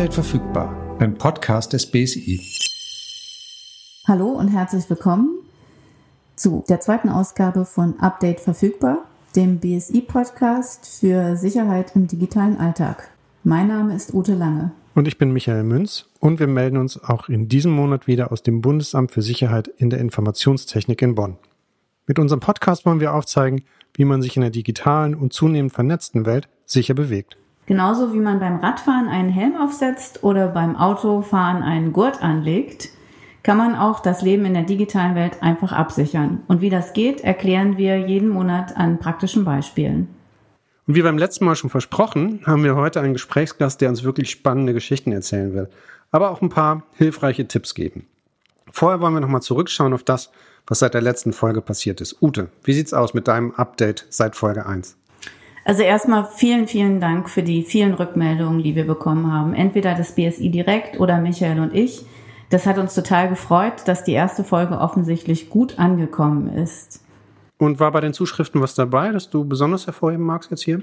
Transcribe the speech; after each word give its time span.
Update 0.00 0.14
verfügbar, 0.14 0.96
ein 0.98 1.12
Podcast 1.12 1.74
des 1.74 1.84
BSI. 1.84 2.40
Hallo 4.08 4.28
und 4.28 4.48
herzlich 4.48 4.88
willkommen 4.88 5.40
zu 6.36 6.64
der 6.70 6.80
zweiten 6.80 7.10
Ausgabe 7.10 7.66
von 7.66 8.00
Update 8.00 8.40
verfügbar, 8.40 9.04
dem 9.36 9.58
BSI-Podcast 9.58 10.86
für 11.00 11.36
Sicherheit 11.36 11.94
im 11.96 12.06
digitalen 12.06 12.56
Alltag. 12.56 13.10
Mein 13.44 13.68
Name 13.68 13.94
ist 13.94 14.14
Ute 14.14 14.34
Lange. 14.34 14.70
Und 14.94 15.06
ich 15.06 15.18
bin 15.18 15.34
Michael 15.34 15.64
Münz 15.64 16.06
und 16.18 16.40
wir 16.40 16.46
melden 16.46 16.78
uns 16.78 16.98
auch 17.04 17.28
in 17.28 17.48
diesem 17.48 17.72
Monat 17.72 18.06
wieder 18.06 18.32
aus 18.32 18.42
dem 18.42 18.62
Bundesamt 18.62 19.10
für 19.10 19.20
Sicherheit 19.20 19.68
in 19.68 19.90
der 19.90 19.98
Informationstechnik 19.98 21.02
in 21.02 21.14
Bonn. 21.14 21.36
Mit 22.06 22.18
unserem 22.18 22.40
Podcast 22.40 22.86
wollen 22.86 23.00
wir 23.00 23.12
aufzeigen, 23.12 23.64
wie 23.92 24.06
man 24.06 24.22
sich 24.22 24.34
in 24.34 24.40
der 24.40 24.50
digitalen 24.50 25.14
und 25.14 25.34
zunehmend 25.34 25.74
vernetzten 25.74 26.24
Welt 26.24 26.48
sicher 26.64 26.94
bewegt. 26.94 27.36
Genauso 27.70 28.12
wie 28.12 28.18
man 28.18 28.40
beim 28.40 28.56
Radfahren 28.56 29.06
einen 29.06 29.28
Helm 29.28 29.54
aufsetzt 29.54 30.24
oder 30.24 30.48
beim 30.48 30.74
Autofahren 30.74 31.62
einen 31.62 31.92
Gurt 31.92 32.20
anlegt, 32.20 32.88
kann 33.44 33.58
man 33.58 33.76
auch 33.76 34.00
das 34.00 34.22
Leben 34.22 34.44
in 34.44 34.54
der 34.54 34.64
digitalen 34.64 35.14
Welt 35.14 35.40
einfach 35.40 35.70
absichern. 35.70 36.42
Und 36.48 36.62
wie 36.62 36.68
das 36.68 36.94
geht, 36.94 37.20
erklären 37.20 37.78
wir 37.78 37.96
jeden 37.96 38.28
Monat 38.28 38.76
an 38.76 38.98
praktischen 38.98 39.44
Beispielen. 39.44 40.08
Und 40.88 40.96
wie 40.96 41.02
beim 41.02 41.16
letzten 41.16 41.44
Mal 41.44 41.54
schon 41.54 41.70
versprochen, 41.70 42.40
haben 42.44 42.64
wir 42.64 42.74
heute 42.74 43.00
einen 43.00 43.12
Gesprächsgast, 43.12 43.80
der 43.80 43.90
uns 43.90 44.02
wirklich 44.02 44.32
spannende 44.32 44.74
Geschichten 44.74 45.12
erzählen 45.12 45.54
will, 45.54 45.70
aber 46.10 46.32
auch 46.32 46.42
ein 46.42 46.48
paar 46.48 46.82
hilfreiche 46.96 47.46
Tipps 47.46 47.76
geben. 47.76 48.08
Vorher 48.72 49.00
wollen 49.00 49.14
wir 49.14 49.20
nochmal 49.20 49.42
zurückschauen 49.42 49.92
auf 49.92 50.02
das, 50.02 50.32
was 50.66 50.80
seit 50.80 50.94
der 50.94 51.02
letzten 51.02 51.32
Folge 51.32 51.60
passiert 51.60 52.00
ist. 52.00 52.20
Ute, 52.20 52.48
wie 52.64 52.72
sieht's 52.72 52.92
aus 52.92 53.14
mit 53.14 53.28
deinem 53.28 53.52
Update 53.52 54.06
seit 54.10 54.34
Folge 54.34 54.66
1? 54.66 54.96
Also 55.70 55.84
erstmal 55.84 56.24
vielen, 56.24 56.66
vielen 56.66 56.98
Dank 56.98 57.30
für 57.30 57.44
die 57.44 57.62
vielen 57.62 57.94
Rückmeldungen, 57.94 58.60
die 58.60 58.74
wir 58.74 58.84
bekommen 58.84 59.32
haben. 59.32 59.54
Entweder 59.54 59.94
das 59.94 60.16
BSI 60.16 60.50
direkt 60.50 60.98
oder 60.98 61.20
Michael 61.20 61.60
und 61.60 61.72
ich. 61.72 62.04
Das 62.48 62.66
hat 62.66 62.76
uns 62.76 62.92
total 62.92 63.28
gefreut, 63.28 63.86
dass 63.86 64.02
die 64.02 64.10
erste 64.10 64.42
Folge 64.42 64.80
offensichtlich 64.80 65.48
gut 65.48 65.78
angekommen 65.78 66.52
ist. 66.52 67.04
Und 67.56 67.78
war 67.78 67.92
bei 67.92 68.00
den 68.00 68.12
Zuschriften 68.12 68.60
was 68.60 68.74
dabei, 68.74 69.12
das 69.12 69.30
du 69.30 69.44
besonders 69.44 69.86
hervorheben 69.86 70.26
magst 70.26 70.50
jetzt 70.50 70.64
hier? 70.64 70.82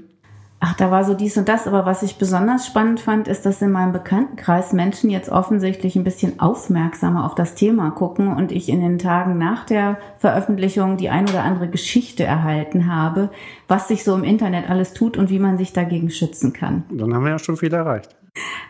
Ach, 0.60 0.74
da 0.74 0.90
war 0.90 1.04
so 1.04 1.14
dies 1.14 1.36
und 1.36 1.48
das. 1.48 1.66
Aber 1.66 1.86
was 1.86 2.02
ich 2.02 2.18
besonders 2.18 2.66
spannend 2.66 3.00
fand, 3.00 3.28
ist, 3.28 3.46
dass 3.46 3.62
in 3.62 3.70
meinem 3.70 3.92
Bekanntenkreis 3.92 4.72
Menschen 4.72 5.10
jetzt 5.10 5.28
offensichtlich 5.28 5.96
ein 5.96 6.04
bisschen 6.04 6.40
aufmerksamer 6.40 7.24
auf 7.24 7.34
das 7.34 7.54
Thema 7.54 7.90
gucken 7.90 8.28
und 8.28 8.52
ich 8.52 8.68
in 8.68 8.80
den 8.80 8.98
Tagen 8.98 9.38
nach 9.38 9.64
der 9.64 9.98
Veröffentlichung 10.18 10.96
die 10.96 11.10
ein 11.10 11.28
oder 11.28 11.44
andere 11.44 11.68
Geschichte 11.68 12.24
erhalten 12.24 12.92
habe, 12.92 13.30
was 13.68 13.88
sich 13.88 14.04
so 14.04 14.14
im 14.14 14.24
Internet 14.24 14.68
alles 14.68 14.94
tut 14.94 15.16
und 15.16 15.30
wie 15.30 15.38
man 15.38 15.58
sich 15.58 15.72
dagegen 15.72 16.10
schützen 16.10 16.52
kann. 16.52 16.84
Dann 16.90 17.14
haben 17.14 17.24
wir 17.24 17.32
ja 17.32 17.38
schon 17.38 17.56
viel 17.56 17.72
erreicht. 17.72 18.16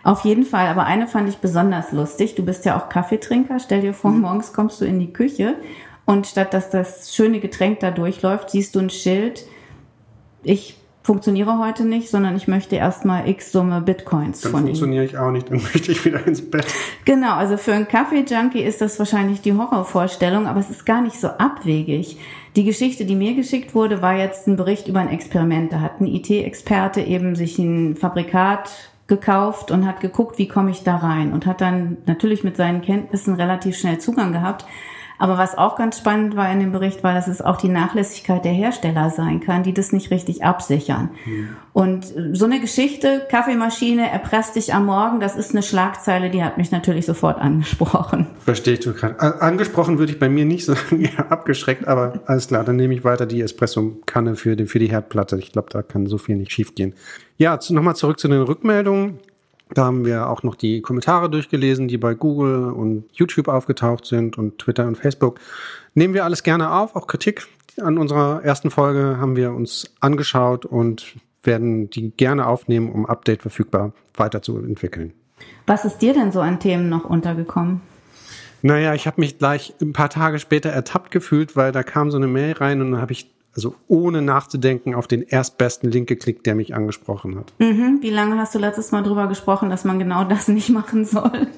Auf 0.03 0.25
jeden 0.25 0.45
Fall, 0.45 0.69
aber 0.69 0.85
eine 0.85 1.07
fand 1.07 1.29
ich 1.29 1.39
besonders 1.39 1.93
lustig. 1.93 2.35
Du 2.35 2.45
bist 2.45 2.65
ja 2.65 2.79
auch 2.79 2.89
Kaffeetrinker. 2.89 3.59
Stell 3.59 3.83
dir 3.83 3.93
vor, 3.93 4.11
mhm. 4.11 4.21
morgens 4.23 4.53
kommst 4.53 4.81
du 4.81 4.85
in 4.85 4.99
die 4.99 5.13
Küche 5.13 5.57
und 6.07 6.27
statt 6.27 6.55
dass 6.55 6.71
das 6.71 7.15
schöne 7.15 7.41
Getränk 7.41 7.81
da 7.81 7.91
durchläuft, 7.91 8.51
siehst 8.51 8.75
du 8.75 8.79
ein 8.79 8.89
Schild. 8.89 9.45
Ich 10.43 10.79
funktioniere 11.03 11.59
heute 11.59 11.85
nicht, 11.85 12.11
sondern 12.11 12.37
ich 12.37 12.49
möchte 12.49 12.77
erstmal 12.77 13.29
x 13.29 13.53
Summe 13.53 13.81
Bitcoins 13.81 14.43
dann 14.43 14.53
von 14.53 14.65
funktioniere 14.65 15.05
ich 15.05 15.17
auch 15.17 15.31
nicht, 15.31 15.51
dann 15.51 15.63
möchte 15.73 15.93
ich 15.93 16.05
wieder 16.05 16.27
ins 16.27 16.51
Bett. 16.51 16.67
Genau, 17.05 17.35
also 17.35 17.57
für 17.57 17.73
einen 17.73 17.89
Kaffee-Junkie 17.89 18.63
ist 18.63 18.81
das 18.81 18.99
wahrscheinlich 18.99 19.41
die 19.41 19.55
Horrorvorstellung, 19.55 20.47
aber 20.47 20.61
es 20.61 20.71
ist 20.71 20.85
gar 20.85 21.01
nicht 21.01 21.19
so 21.19 21.29
abwegig. 21.29 22.19
Die 22.57 22.65
Geschichte, 22.65 23.05
die 23.05 23.15
mir 23.15 23.35
geschickt 23.35 23.75
wurde, 23.75 24.03
war 24.03 24.17
jetzt 24.17 24.47
ein 24.47 24.57
Bericht 24.57 24.89
über 24.89 25.01
ein 25.01 25.09
Experiment. 25.09 25.73
Da 25.73 25.81
hat 25.81 26.01
ein 26.01 26.07
IT-Experte 26.07 27.01
eben 27.01 27.37
sich 27.37 27.59
ein 27.59 27.97
Fabrikat 27.97 28.71
gekauft 29.07 29.71
und 29.71 29.87
hat 29.87 30.01
geguckt, 30.01 30.39
wie 30.39 30.49
komme 30.49 30.71
ich 30.71 30.83
da 30.83 30.97
rein 30.97 31.33
und 31.33 31.47
hat 31.47 31.61
dann 31.61 31.97
natürlich 32.07 32.45
mit 32.45 32.57
seinen 32.57 32.83
Kenntnissen 32.83 33.35
relativ 33.35 33.79
schnell 33.79 33.99
Zugang 33.99 34.33
gehabt 34.33 34.67
aber 35.19 35.37
was 35.37 35.59
auch 35.59 35.77
ganz 35.77 35.99
spannend 35.99 36.37
war 36.37 36.51
in 36.51 36.61
dem 36.61 36.73
Bericht, 36.73 37.03
war, 37.03 37.15
dass 37.15 37.29
es 37.29 37.43
auch 37.43 37.57
die 37.57 37.69
Nachlässigkeit 37.69 38.45
der 38.45 38.53
Hersteller 38.53 39.11
sein 39.11 39.41
kann, 39.41 39.63
die 39.63 39.75
das 39.75 39.93
nicht 39.93 40.11
richtig 40.11 40.45
absichern. 40.45 41.11
Mhm. 41.27 41.49
Und 41.73 42.13
so 42.33 42.45
eine 42.45 42.61
Geschichte, 42.61 43.27
Kaffeemaschine 43.31 44.11
erpresst 44.11 44.57
dich 44.57 44.75
am 44.75 44.87
Morgen, 44.87 45.21
das 45.21 45.37
ist 45.37 45.53
eine 45.53 45.63
Schlagzeile, 45.63 46.31
die 46.31 46.43
hat 46.43 46.59
mich 46.59 46.71
natürlich 46.71 47.07
sofort 47.07 47.39
angesprochen. 47.39 48.27
Verstehe 48.39 48.75
ich 48.75 48.81
total. 48.81 49.17
Angesprochen 49.19 49.99
würde 49.99 50.13
ich 50.13 50.19
bei 50.19 50.29
mir 50.29 50.45
nicht 50.45 50.65
sagen, 50.67 51.01
ja, 51.01 51.27
abgeschreckt, 51.29 51.87
aber 51.87 52.21
alles 52.27 52.49
klar, 52.49 52.65
dann 52.65 52.77
nehme 52.77 52.95
ich 52.95 53.05
weiter 53.05 53.27
die 53.27 53.41
Espresso-Kanne 53.41 54.37
für 54.37 54.57
die, 54.57 54.67
für 54.67 54.79
die 54.79 54.91
Herdplatte. 54.91 55.39
Ich 55.39 55.53
glaube, 55.53 55.69
da 55.71 55.83
kann 55.83 56.07
so 56.07 56.19
viel 56.19 56.37
nicht 56.37 56.53
schiefgehen. 56.53 56.95
Ja, 57.37 57.59
nochmal 57.71 57.95
zurück 57.95 58.19
zu 58.19 58.29
den 58.29 58.43
Rückmeldungen. 58.43 59.21
Da 59.75 59.85
haben 59.85 60.05
wir 60.05 60.29
auch 60.29 60.43
noch 60.43 60.55
die 60.55 60.81
Kommentare 60.81 61.29
durchgelesen, 61.29 61.89
die 61.89 61.99
bei 61.99 62.15
Google 62.15 62.71
und 62.71 63.05
YouTube 63.13 63.49
aufgetaucht 63.49 64.07
sind 64.07 64.39
und 64.39 64.59
Twitter 64.59 64.87
und 64.87 64.97
Facebook. 64.97 65.41
Nehmen 65.95 66.15
wir 66.15 66.25
alles 66.25 66.43
gerne 66.43 66.73
auf, 66.73 66.97
auch 66.97 67.07
Kritik 67.07 67.47
an 67.81 67.99
unserer 67.99 68.43
ersten 68.45 68.71
Folge 68.71 69.19
haben 69.19 69.37
wir 69.37 69.53
uns 69.53 69.91
angeschaut 70.01 70.65
und 70.65 71.15
werden 71.43 71.91
die 71.91 72.11
gerne 72.11 72.47
aufnehmen, 72.47 72.91
um 72.91 73.07
Update 73.07 73.43
verfügbar 73.43 73.93
weiterzuentwickeln. 74.17 75.13
Was 75.67 75.85
ist 75.85 75.99
dir 75.99 76.13
denn 76.13 76.33
so 76.33 76.41
an 76.41 76.61
Themen 76.61 76.89
noch 76.89 77.05
untergekommen? 77.05 77.81
Naja, 78.61 78.95
ich 78.95 79.07
habe 79.07 79.21
mich 79.21 79.39
gleich 79.39 79.75
ein 79.81 79.93
paar 79.93 80.11
Tage 80.11 80.41
später 80.41 80.71
ertappt 80.71 81.13
gefühlt, 81.13 81.55
weil 81.55 81.71
da 81.71 81.85
kam 81.85 82.11
so 82.11 82.17
eine 82.17 82.27
Mail 82.27 82.53
rein 82.55 82.81
und 82.81 82.93
dann 82.93 83.01
habe 83.01 83.13
ich 83.13 83.31
also 83.59 83.75
ohne 83.89 84.23
nachzudenken 84.23 84.95
auf 84.95 85.09
den 85.09 85.21
erstbesten 85.23 85.91
Link 85.91 86.09
geklickt, 86.09 86.47
der 86.47 86.55
mich 86.55 86.77
angesprochen 86.77 87.37
hat. 87.37 87.53
Mhm. 87.59 87.99
Wie 88.03 88.11
lange 88.11 88.39
hast 88.39 88.55
du 88.55 88.61
letztes 88.61 88.93
Mal 88.93 89.03
drüber 89.03 89.27
gesprochen, 89.27 89.69
dass 89.69 89.83
man 89.83 89.99
genau 89.99 90.23
das 90.23 90.47
nicht 90.59 90.69
machen 90.69 91.05
soll? 91.05 91.49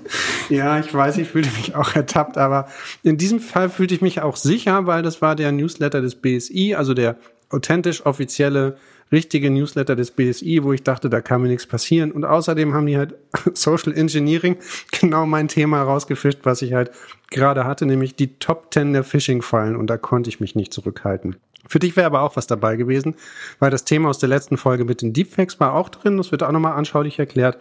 Ja, 0.48 0.78
ich 0.78 0.94
weiß, 0.94 1.18
ich 1.18 1.28
fühlte 1.28 1.50
mich 1.58 1.74
auch 1.74 1.94
ertappt, 1.94 2.38
aber 2.38 2.68
in 3.02 3.18
diesem 3.18 3.38
Fall 3.38 3.68
fühlte 3.68 3.94
ich 3.94 4.00
mich 4.00 4.22
auch 4.22 4.36
sicher, 4.36 4.86
weil 4.86 5.02
das 5.02 5.20
war 5.20 5.36
der 5.36 5.52
Newsletter 5.52 6.00
des 6.00 6.14
BSI, 6.14 6.74
also 6.74 6.94
der 6.94 7.16
authentisch 7.50 8.06
offizielle 8.06 8.78
richtige 9.12 9.50
Newsletter 9.50 9.96
des 9.96 10.10
BSI, 10.10 10.62
wo 10.62 10.72
ich 10.72 10.82
dachte, 10.82 11.10
da 11.10 11.20
kann 11.20 11.42
mir 11.42 11.48
nichts 11.48 11.66
passieren. 11.66 12.12
Und 12.12 12.24
außerdem 12.24 12.74
haben 12.74 12.86
die 12.86 12.96
halt 12.96 13.14
Social 13.54 13.92
Engineering 13.92 14.56
genau 15.00 15.26
mein 15.26 15.48
Thema 15.48 15.82
rausgefischt, 15.82 16.40
was 16.44 16.62
ich 16.62 16.72
halt 16.72 16.90
gerade 17.30 17.64
hatte, 17.64 17.86
nämlich 17.86 18.14
die 18.14 18.38
Top 18.38 18.72
10 18.72 18.92
der 18.92 19.04
Phishing-Fallen. 19.04 19.76
Und 19.76 19.88
da 19.88 19.96
konnte 19.96 20.30
ich 20.30 20.40
mich 20.40 20.54
nicht 20.54 20.72
zurückhalten. 20.72 21.36
Für 21.66 21.78
dich 21.78 21.94
wäre 21.94 22.06
aber 22.06 22.22
auch 22.22 22.36
was 22.36 22.46
dabei 22.46 22.76
gewesen, 22.76 23.14
weil 23.58 23.70
das 23.70 23.84
Thema 23.84 24.08
aus 24.08 24.18
der 24.18 24.28
letzten 24.28 24.56
Folge 24.56 24.84
mit 24.84 25.02
den 25.02 25.12
Deepfakes 25.12 25.60
war 25.60 25.74
auch 25.74 25.88
drin. 25.88 26.16
Das 26.16 26.32
wird 26.32 26.42
auch 26.42 26.52
nochmal 26.52 26.72
anschaulich 26.72 27.18
erklärt. 27.18 27.58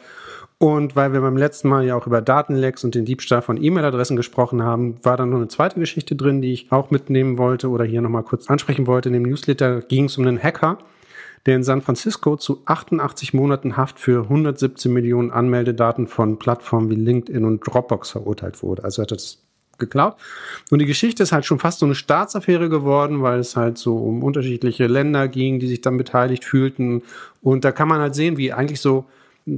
Und 0.58 0.98
weil 0.98 1.14
wir 1.14 1.22
beim 1.22 1.38
letzten 1.38 1.70
Mal 1.70 1.86
ja 1.86 1.96
auch 1.96 2.06
über 2.06 2.22
Datenlecks 2.22 2.84
und 2.84 2.94
den 2.94 3.06
Diebstahl 3.06 3.42
von 3.42 3.62
E-Mail-Adressen 3.62 4.18
gesprochen 4.18 4.62
haben, 4.62 4.98
war 5.04 5.16
dann 5.16 5.30
noch 5.30 5.38
eine 5.38 5.48
zweite 5.48 5.80
Geschichte 5.80 6.18
drin, 6.18 6.42
die 6.42 6.52
ich 6.52 6.72
auch 6.72 6.92
mitnehmen 6.92 7.38
wollte 7.38 7.70
oder 7.70 7.86
hier 7.86 8.02
nochmal 8.02 8.24
kurz 8.24 8.50
ansprechen 8.50 8.86
wollte. 8.86 9.08
In 9.08 9.14
dem 9.14 9.24
Newsletter 9.24 9.81
ging 9.81 10.06
es 10.06 10.18
um 10.18 10.28
einen 10.28 10.42
Hacker, 10.42 10.78
der 11.46 11.56
in 11.56 11.64
San 11.64 11.82
Francisco 11.82 12.36
zu 12.38 12.62
88 12.66 13.34
Monaten 13.34 13.78
Haft 13.78 14.00
für 14.00 14.24
117 14.24 14.92
Millionen 14.92 15.32
Anmeldedaten 15.32 16.08
von 16.08 16.38
Plattformen 16.38 16.90
wie 16.90 16.96
LinkedIn 16.96 17.46
und 17.46 17.62
Dropbox 17.62 18.12
verurteilt 18.12 18.62
wurde. 18.62 18.84
Also 18.84 19.02
hat 19.02 19.12
das 19.12 19.40
geklaut. 19.80 20.16
Und 20.70 20.80
die 20.80 20.86
Geschichte 20.86 21.24
ist 21.24 21.32
halt 21.32 21.46
schon 21.46 21.60
fast 21.60 21.80
so 21.80 21.86
eine 21.86 21.96
Staatsaffäre 21.96 22.70
geworden, 22.70 23.22
weil 23.22 23.40
es 23.40 23.56
halt 23.56 23.78
so 23.78 23.98
um 23.98 24.24
unterschiedliche 24.24 24.88
Länder 24.88 25.28
ging, 25.28 25.60
die 25.60 25.68
sich 25.68 25.82
dann 25.82 25.98
beteiligt 25.98 26.46
fühlten. 26.46 27.02
Und 27.42 27.64
da 27.66 27.72
kann 27.72 27.88
man 27.88 28.02
halt 28.02 28.14
sehen, 28.14 28.38
wie 28.38 28.54
eigentlich 28.54 28.82
so, 28.82 29.06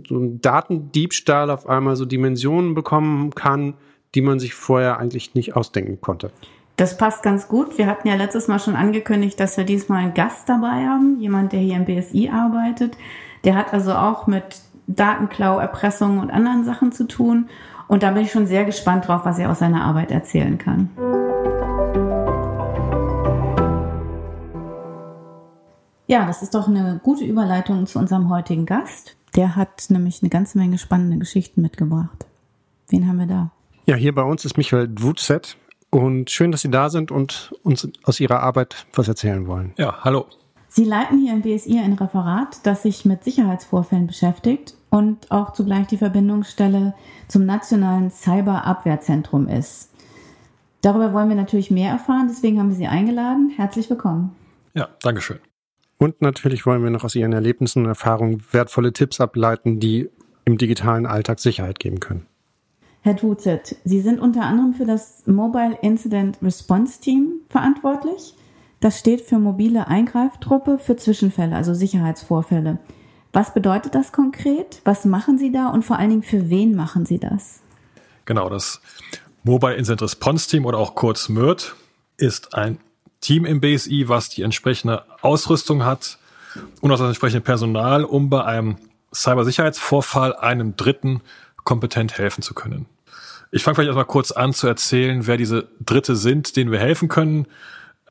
so 0.07 0.17
ein 0.17 0.39
Datendiebstahl 0.39 1.49
auf 1.49 1.67
einmal 1.67 1.95
so 1.95 2.05
Dimensionen 2.05 2.75
bekommen 2.75 3.31
kann, 3.35 3.73
die 4.15 4.21
man 4.21 4.39
sich 4.39 4.53
vorher 4.53 4.99
eigentlich 4.99 5.35
nicht 5.35 5.55
ausdenken 5.55 5.99
konnte. 5.99 6.31
Das 6.81 6.97
passt 6.97 7.21
ganz 7.21 7.47
gut. 7.47 7.77
Wir 7.77 7.85
hatten 7.85 8.07
ja 8.07 8.15
letztes 8.15 8.47
Mal 8.47 8.57
schon 8.57 8.75
angekündigt, 8.75 9.39
dass 9.39 9.55
wir 9.55 9.65
diesmal 9.65 10.01
einen 10.01 10.15
Gast 10.15 10.49
dabei 10.49 10.87
haben, 10.87 11.19
jemand, 11.19 11.53
der 11.53 11.59
hier 11.59 11.75
im 11.75 11.85
BSI 11.85 12.31
arbeitet. 12.33 12.97
Der 13.43 13.53
hat 13.53 13.71
also 13.71 13.93
auch 13.93 14.25
mit 14.25 14.63
Datenklau, 14.87 15.59
Erpressung 15.59 16.17
und 16.17 16.31
anderen 16.31 16.63
Sachen 16.63 16.91
zu 16.91 17.03
tun. 17.03 17.49
Und 17.87 18.01
da 18.01 18.09
bin 18.09 18.23
ich 18.23 18.31
schon 18.31 18.47
sehr 18.47 18.65
gespannt 18.65 19.07
drauf, 19.07 19.25
was 19.25 19.37
er 19.37 19.51
aus 19.51 19.59
seiner 19.59 19.83
Arbeit 19.83 20.09
erzählen 20.09 20.57
kann. 20.57 20.89
Ja, 26.07 26.25
das 26.25 26.41
ist 26.41 26.55
doch 26.55 26.67
eine 26.67 26.99
gute 27.03 27.25
Überleitung 27.25 27.85
zu 27.85 27.99
unserem 27.99 28.31
heutigen 28.31 28.65
Gast. 28.65 29.17
Der 29.35 29.55
hat 29.55 29.85
nämlich 29.89 30.23
eine 30.23 30.29
ganze 30.29 30.57
Menge 30.57 30.79
spannende 30.79 31.19
Geschichten 31.19 31.61
mitgebracht. 31.61 32.25
Wen 32.89 33.07
haben 33.07 33.19
wir 33.19 33.27
da? 33.27 33.51
Ja, 33.85 33.93
hier 33.93 34.15
bei 34.15 34.23
uns 34.23 34.45
ist 34.45 34.57
Michael 34.57 34.87
Dwutset. 34.87 35.57
Und 35.91 36.29
schön, 36.29 36.51
dass 36.51 36.61
Sie 36.61 36.71
da 36.71 36.89
sind 36.89 37.11
und 37.11 37.53
uns 37.63 37.87
aus 38.03 38.19
Ihrer 38.19 38.39
Arbeit 38.39 38.87
was 38.93 39.09
erzählen 39.09 39.45
wollen. 39.45 39.73
Ja, 39.77 39.99
hallo. 40.01 40.25
Sie 40.69 40.85
leiten 40.85 41.19
hier 41.19 41.33
im 41.33 41.41
BSI 41.41 41.79
ein 41.79 41.93
Referat, 41.93 42.65
das 42.65 42.83
sich 42.83 43.03
mit 43.03 43.25
Sicherheitsvorfällen 43.25 44.07
beschäftigt 44.07 44.75
und 44.89 45.29
auch 45.29 45.51
zugleich 45.51 45.87
die 45.87 45.97
Verbindungsstelle 45.97 46.93
zum 47.27 47.45
nationalen 47.45 48.09
Cyberabwehrzentrum 48.09 49.49
ist. 49.49 49.91
Darüber 50.81 51.11
wollen 51.11 51.27
wir 51.27 51.35
natürlich 51.35 51.71
mehr 51.71 51.91
erfahren, 51.91 52.27
deswegen 52.29 52.57
haben 52.57 52.69
wir 52.69 52.77
Sie 52.77 52.87
eingeladen. 52.87 53.51
Herzlich 53.53 53.89
willkommen. 53.89 54.33
Ja, 54.73 54.87
Dankeschön. 55.01 55.39
Und 55.97 56.21
natürlich 56.21 56.65
wollen 56.65 56.83
wir 56.83 56.89
noch 56.89 57.03
aus 57.03 57.15
Ihren 57.15 57.33
Erlebnissen 57.33 57.83
und 57.83 57.89
Erfahrungen 57.89 58.41
wertvolle 58.51 58.93
Tipps 58.93 59.19
ableiten, 59.19 59.81
die 59.81 60.09
im 60.45 60.57
digitalen 60.57 61.05
Alltag 61.05 61.41
Sicherheit 61.41 61.79
geben 61.79 61.99
können. 61.99 62.27
Herr 63.03 63.17
Tutzet, 63.17 63.77
Sie 63.83 63.99
sind 63.99 64.19
unter 64.19 64.43
anderem 64.43 64.73
für 64.75 64.85
das 64.85 65.23
Mobile 65.25 65.75
Incident 65.81 66.37
Response 66.43 67.01
Team 67.01 67.41
verantwortlich. 67.49 68.35
Das 68.79 68.99
steht 68.99 69.21
für 69.21 69.39
mobile 69.39 69.87
Eingreiftruppe 69.87 70.77
für 70.77 70.97
Zwischenfälle, 70.97 71.55
also 71.55 71.73
Sicherheitsvorfälle. 71.73 72.77
Was 73.33 73.55
bedeutet 73.55 73.95
das 73.95 74.11
konkret? 74.11 74.81
Was 74.83 75.05
machen 75.05 75.39
Sie 75.39 75.51
da 75.51 75.69
und 75.69 75.83
vor 75.83 75.97
allen 75.97 76.11
Dingen 76.11 76.23
für 76.23 76.51
wen 76.51 76.75
machen 76.75 77.07
Sie 77.07 77.17
das? 77.17 77.61
Genau, 78.25 78.49
das 78.49 78.81
Mobile 79.43 79.73
Incident 79.73 80.03
Response 80.03 80.47
Team 80.47 80.65
oder 80.65 80.77
auch 80.77 80.93
kurz 80.93 81.27
MIRT 81.27 81.75
ist 82.17 82.53
ein 82.53 82.77
Team 83.19 83.45
im 83.45 83.61
BSI, 83.61 84.09
was 84.09 84.29
die 84.29 84.43
entsprechende 84.43 85.05
Ausrüstung 85.21 85.85
hat 85.85 86.19
und 86.81 86.91
auch 86.91 86.97
das 86.97 87.07
entsprechende 87.07 87.41
Personal, 87.41 88.03
um 88.03 88.29
bei 88.29 88.43
einem 88.43 88.77
Cybersicherheitsvorfall 89.13 90.35
einem 90.35 90.75
Dritten 90.75 91.21
kompetent 91.63 92.17
helfen 92.17 92.41
zu 92.41 92.53
können. 92.53 92.85
Ich 93.51 93.63
fange 93.63 93.75
vielleicht 93.75 93.87
erstmal 93.87 94.05
kurz 94.05 94.31
an 94.31 94.53
zu 94.53 94.67
erzählen, 94.67 95.27
wer 95.27 95.37
diese 95.37 95.67
Dritte 95.79 96.15
sind, 96.15 96.55
denen 96.55 96.71
wir 96.71 96.79
helfen 96.79 97.09
können 97.09 97.47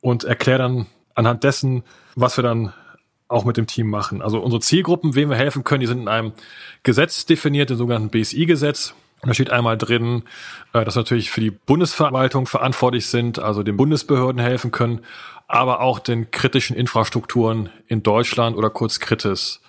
und 0.01 0.23
erkläre 0.23 0.59
dann 0.59 0.85
anhand 1.15 1.43
dessen, 1.43 1.83
was 2.15 2.37
wir 2.37 2.43
dann 2.43 2.73
auch 3.27 3.45
mit 3.45 3.57
dem 3.57 3.65
Team 3.65 3.89
machen. 3.89 4.21
Also 4.21 4.39
unsere 4.39 4.61
Zielgruppen, 4.61 5.15
wem 5.15 5.29
wir 5.29 5.37
helfen 5.37 5.63
können, 5.63 5.81
die 5.81 5.87
sind 5.87 6.01
in 6.01 6.07
einem 6.07 6.33
Gesetz 6.83 7.25
definiert, 7.25 7.69
dem 7.69 7.77
sogenannten 7.77 8.09
BSI-Gesetz. 8.09 8.93
Da 9.23 9.33
steht 9.33 9.51
einmal 9.51 9.77
drin, 9.77 10.23
äh, 10.73 10.83
dass 10.83 10.95
wir 10.95 11.01
natürlich 11.01 11.31
für 11.31 11.41
die 11.41 11.51
Bundesverwaltung 11.51 12.47
verantwortlich 12.47 13.07
sind, 13.07 13.39
also 13.39 13.63
den 13.63 13.77
Bundesbehörden 13.77 14.41
helfen 14.41 14.71
können, 14.71 15.01
aber 15.47 15.81
auch 15.81 15.99
den 15.99 16.31
kritischen 16.31 16.75
Infrastrukturen 16.75 17.69
in 17.87 18.03
Deutschland 18.03 18.57
oder 18.57 18.69
kurz 18.69 18.99
Kritis. 18.99 19.61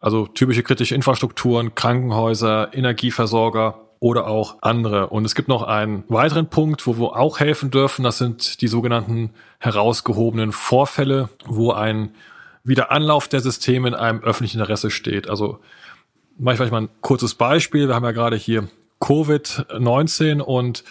Also 0.00 0.26
typische 0.26 0.62
kritische 0.62 0.94
Infrastrukturen, 0.94 1.74
Krankenhäuser, 1.74 2.72
Energieversorger 2.72 3.80
oder 3.98 4.26
auch 4.26 4.58
andere. 4.60 5.08
Und 5.08 5.24
es 5.24 5.34
gibt 5.34 5.48
noch 5.48 5.62
einen 5.62 6.04
weiteren 6.08 6.48
Punkt, 6.48 6.86
wo 6.86 6.98
wir 6.98 7.16
auch 7.16 7.40
helfen 7.40 7.70
dürfen. 7.70 8.02
Das 8.02 8.18
sind 8.18 8.60
die 8.60 8.68
sogenannten 8.68 9.30
herausgehobenen 9.58 10.52
Vorfälle, 10.52 11.28
wo 11.46 11.72
ein 11.72 12.10
Wiederanlauf 12.62 13.28
der 13.28 13.40
Systeme 13.40 13.88
in 13.88 13.94
einem 13.94 14.20
öffentlichen 14.20 14.60
Interesse 14.60 14.90
steht. 14.90 15.28
Also 15.28 15.60
mache 16.38 16.64
ich 16.64 16.70
mal 16.70 16.82
ein 16.82 16.88
kurzes 17.00 17.34
Beispiel. 17.34 17.88
Wir 17.88 17.94
haben 17.94 18.04
ja 18.04 18.12
gerade 18.12 18.36
hier 18.36 18.68
Covid-19 19.00 20.40
und 20.40 20.84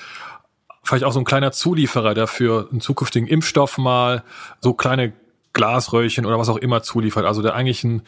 vielleicht 0.83 1.03
auch 1.03 1.11
so 1.11 1.19
ein 1.19 1.25
kleiner 1.25 1.51
Zulieferer, 1.51 2.13
der 2.13 2.27
für 2.27 2.69
einen 2.71 2.81
zukünftigen 2.81 3.27
Impfstoff 3.27 3.77
mal 3.77 4.23
so 4.61 4.73
kleine 4.73 5.13
Glasröhrchen 5.53 6.25
oder 6.25 6.39
was 6.39 6.49
auch 6.49 6.57
immer 6.57 6.83
zuliefert. 6.83 7.25
Also 7.25 7.41
der 7.41 7.55
eigentlich 7.55 7.83
ein, 7.83 8.03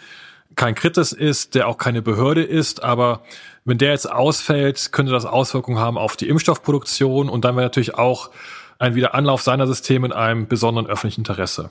kein 0.56 0.76
Kritis 0.76 1.12
ist, 1.12 1.56
der 1.56 1.68
auch 1.68 1.78
keine 1.78 2.02
Behörde 2.02 2.44
ist, 2.44 2.84
aber 2.84 3.22
wenn 3.66 3.78
der 3.78 3.92
jetzt 3.92 4.10
ausfällt, 4.10 4.92
könnte 4.92 5.12
das 5.12 5.26
Auswirkungen 5.26 5.80
haben 5.80 5.98
auf 5.98 6.16
die 6.16 6.30
Impfstoffproduktion 6.30 7.30
und 7.30 7.44
dann 7.44 7.56
wäre 7.56 7.66
natürlich 7.66 7.96
auch 7.96 8.32
ein 8.80 8.96
Wiederanlauf 8.96 9.42
seiner 9.42 9.68
Systeme 9.68 10.08
in 10.08 10.14
einem 10.14 10.48
besonderen 10.48 10.88
öffentlichen 10.88 11.22
Interesse. 11.22 11.70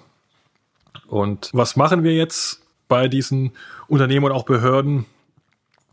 Und 1.07 1.51
was 1.53 1.77
machen 1.77 2.03
wir 2.03 2.15
jetzt 2.15 2.61
bei 2.89 3.09
diesen 3.09 3.53
Unternehmen 3.89 4.27
und 4.27 4.33
auch 4.33 4.45
Behörden? 4.45 5.07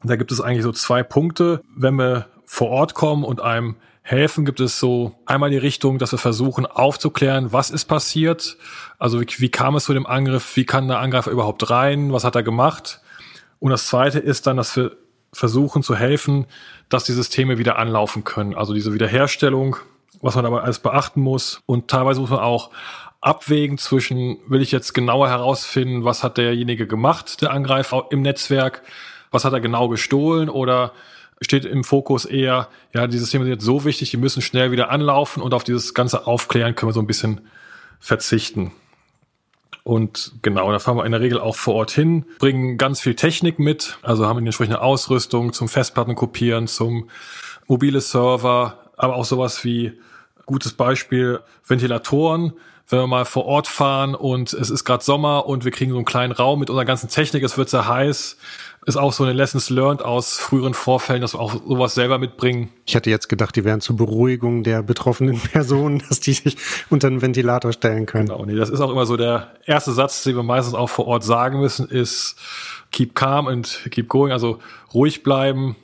Da 0.03 0.15
gibt 0.15 0.31
es 0.31 0.41
eigentlich 0.41 0.63
so 0.63 0.71
zwei 0.71 1.03
Punkte. 1.03 1.61
Wenn 1.75 1.95
wir 1.95 2.27
vor 2.45 2.69
Ort 2.69 2.93
kommen 2.93 3.23
und 3.23 3.41
einem 3.41 3.75
helfen, 4.03 4.43
gibt 4.43 4.59
es 4.59 4.79
so 4.79 5.15
einmal 5.25 5.49
die 5.49 5.57
Richtung, 5.57 5.97
dass 5.97 6.11
wir 6.11 6.19
versuchen 6.19 6.65
aufzuklären, 6.65 7.53
was 7.53 7.71
ist 7.71 7.85
passiert. 7.85 8.57
Also 8.99 9.21
wie, 9.21 9.27
wie 9.37 9.49
kam 9.49 9.75
es 9.75 9.85
zu 9.85 9.93
dem 9.93 10.05
Angriff? 10.05 10.55
Wie 10.55 10.65
kann 10.65 10.89
der 10.89 10.99
Angreifer 10.99 11.31
überhaupt 11.31 11.69
rein? 11.69 12.11
Was 12.11 12.25
hat 12.25 12.35
er 12.35 12.43
gemacht? 12.43 13.01
Und 13.59 13.71
das 13.71 13.87
zweite 13.87 14.19
ist 14.19 14.45
dann, 14.45 14.57
dass 14.57 14.75
wir 14.75 14.97
versuchen 15.31 15.83
zu 15.83 15.95
helfen, 15.95 16.45
dass 16.89 17.05
die 17.05 17.13
Systeme 17.13 17.57
wieder 17.57 17.77
anlaufen 17.77 18.25
können. 18.25 18.55
Also 18.55 18.73
diese 18.73 18.93
Wiederherstellung, 18.93 19.77
was 20.21 20.35
man 20.35 20.43
dabei 20.43 20.61
alles 20.61 20.79
beachten 20.79 21.21
muss. 21.21 21.61
Und 21.65 21.87
teilweise 21.87 22.19
muss 22.19 22.29
man 22.29 22.39
auch 22.39 22.71
abwägen 23.21 23.77
zwischen, 23.77 24.37
will 24.47 24.61
ich 24.61 24.73
jetzt 24.73 24.93
genauer 24.93 25.29
herausfinden, 25.29 26.03
was 26.03 26.23
hat 26.23 26.37
derjenige 26.37 26.87
gemacht, 26.87 27.41
der 27.41 27.51
Angreifer 27.51 28.07
im 28.11 28.21
Netzwerk, 28.21 28.83
was 29.31 29.45
hat 29.45 29.53
er 29.53 29.61
genau 29.61 29.87
gestohlen 29.87 30.49
oder 30.49 30.91
steht 31.43 31.65
im 31.65 31.83
Fokus 31.83 32.25
eher, 32.25 32.69
ja, 32.93 33.07
die 33.07 33.17
Systeme 33.17 33.43
sind 33.45 33.53
jetzt 33.53 33.65
so 33.65 33.85
wichtig, 33.85 34.11
die 34.11 34.17
müssen 34.17 34.41
schnell 34.41 34.71
wieder 34.71 34.89
anlaufen 34.89 35.41
und 35.41 35.53
auf 35.53 35.63
dieses 35.63 35.93
ganze 35.93 36.27
Aufklären 36.27 36.75
können 36.75 36.89
wir 36.89 36.93
so 36.93 37.01
ein 37.01 37.07
bisschen 37.07 37.41
verzichten. 37.99 38.71
Und 39.83 40.33
genau, 40.41 40.71
da 40.71 40.79
fahren 40.79 40.97
wir 40.97 41.05
in 41.05 41.11
der 41.11 41.21
Regel 41.21 41.39
auch 41.39 41.57
vor 41.57 41.75
Ort 41.75 41.91
hin, 41.91 42.25
bringen 42.39 42.77
ganz 42.77 43.01
viel 43.01 43.15
Technik 43.15 43.59
mit, 43.59 43.97
also 44.01 44.25
haben 44.27 44.39
die 44.39 44.45
entsprechende 44.45 44.81
Ausrüstung 44.81 45.51
zum 45.51 45.67
Festplatten 45.67 46.15
kopieren, 46.15 46.67
zum 46.67 47.09
mobile 47.67 47.99
Server, 47.99 48.79
aber 48.95 49.15
auch 49.15 49.25
sowas 49.25 49.63
wie 49.65 49.93
gutes 50.45 50.73
Beispiel 50.73 51.41
Ventilatoren 51.65 52.53
wenn 52.89 52.99
wir 52.99 53.07
mal 53.07 53.25
vor 53.25 53.45
Ort 53.45 53.67
fahren 53.67 54.13
und 54.13 54.53
es 54.53 54.69
ist 54.69 54.83
gerade 54.83 55.03
Sommer 55.03 55.45
und 55.45 55.63
wir 55.65 55.71
kriegen 55.71 55.91
so 55.91 55.97
einen 55.97 56.05
kleinen 56.05 56.33
Raum 56.33 56.59
mit 56.59 56.69
unserer 56.69 56.85
ganzen 56.85 57.09
Technik, 57.09 57.43
es 57.43 57.57
wird 57.57 57.69
sehr 57.69 57.87
heiß, 57.87 58.37
ist 58.85 58.97
auch 58.97 59.13
so 59.13 59.23
eine 59.23 59.31
Lessons 59.31 59.69
learned 59.69 60.03
aus 60.03 60.37
früheren 60.37 60.73
Vorfällen, 60.73 61.21
dass 61.21 61.33
wir 61.33 61.39
auch 61.39 61.53
sowas 61.65 61.95
selber 61.95 62.19
mitbringen. 62.19 62.69
Ich 62.85 62.95
hatte 62.95 63.09
jetzt 63.09 63.29
gedacht, 63.29 63.55
die 63.55 63.63
wären 63.63 63.79
zur 63.79 63.95
Beruhigung 63.95 64.63
der 64.63 64.83
betroffenen 64.83 65.39
Personen, 65.51 66.03
dass 66.09 66.19
die 66.19 66.33
sich 66.33 66.57
unter 66.89 67.07
einen 67.07 67.21
Ventilator 67.21 67.71
stellen 67.71 68.05
können. 68.05 68.27
Genau, 68.27 68.45
nee, 68.45 68.55
das 68.55 68.69
ist 68.69 68.81
auch 68.81 68.91
immer 68.91 69.05
so 69.05 69.15
der 69.15 69.53
erste 69.65 69.93
Satz, 69.93 70.23
den 70.23 70.35
wir 70.35 70.43
meistens 70.43 70.73
auch 70.73 70.89
vor 70.89 71.07
Ort 71.07 71.23
sagen 71.23 71.61
müssen, 71.61 71.87
ist 71.87 72.35
keep 72.91 73.15
calm 73.15 73.47
and 73.47 73.87
keep 73.89 74.09
going, 74.09 74.33
also 74.33 74.59
ruhig 74.93 75.23
bleiben, 75.23 75.77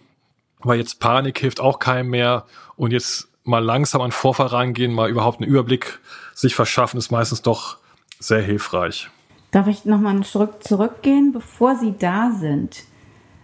weil 0.60 0.80
jetzt 0.80 1.00
Panik 1.00 1.40
hilft 1.40 1.62
auch 1.62 1.80
keinem 1.80 2.10
mehr 2.10 2.46
und 2.76 2.92
jetzt 2.92 3.29
mal 3.50 3.64
langsam 3.64 4.02
an 4.02 4.12
Vorfall 4.12 4.48
rangehen, 4.48 4.94
mal 4.94 5.10
überhaupt 5.10 5.42
einen 5.42 5.50
Überblick 5.50 6.00
sich 6.34 6.56
verschaffen, 6.56 6.98
ist 6.98 7.12
meistens 7.12 7.42
doch 7.42 7.78
sehr 8.20 8.42
hilfreich. 8.42 9.10
Darf 9.52 9.68
ich 9.68 9.86
nochmal 9.86 10.14
einen 10.14 10.24
Schritt 10.24 10.64
zurückgehen, 10.64 11.32
bevor 11.32 11.76
Sie 11.76 11.96
da 11.98 12.32
sind? 12.32 12.84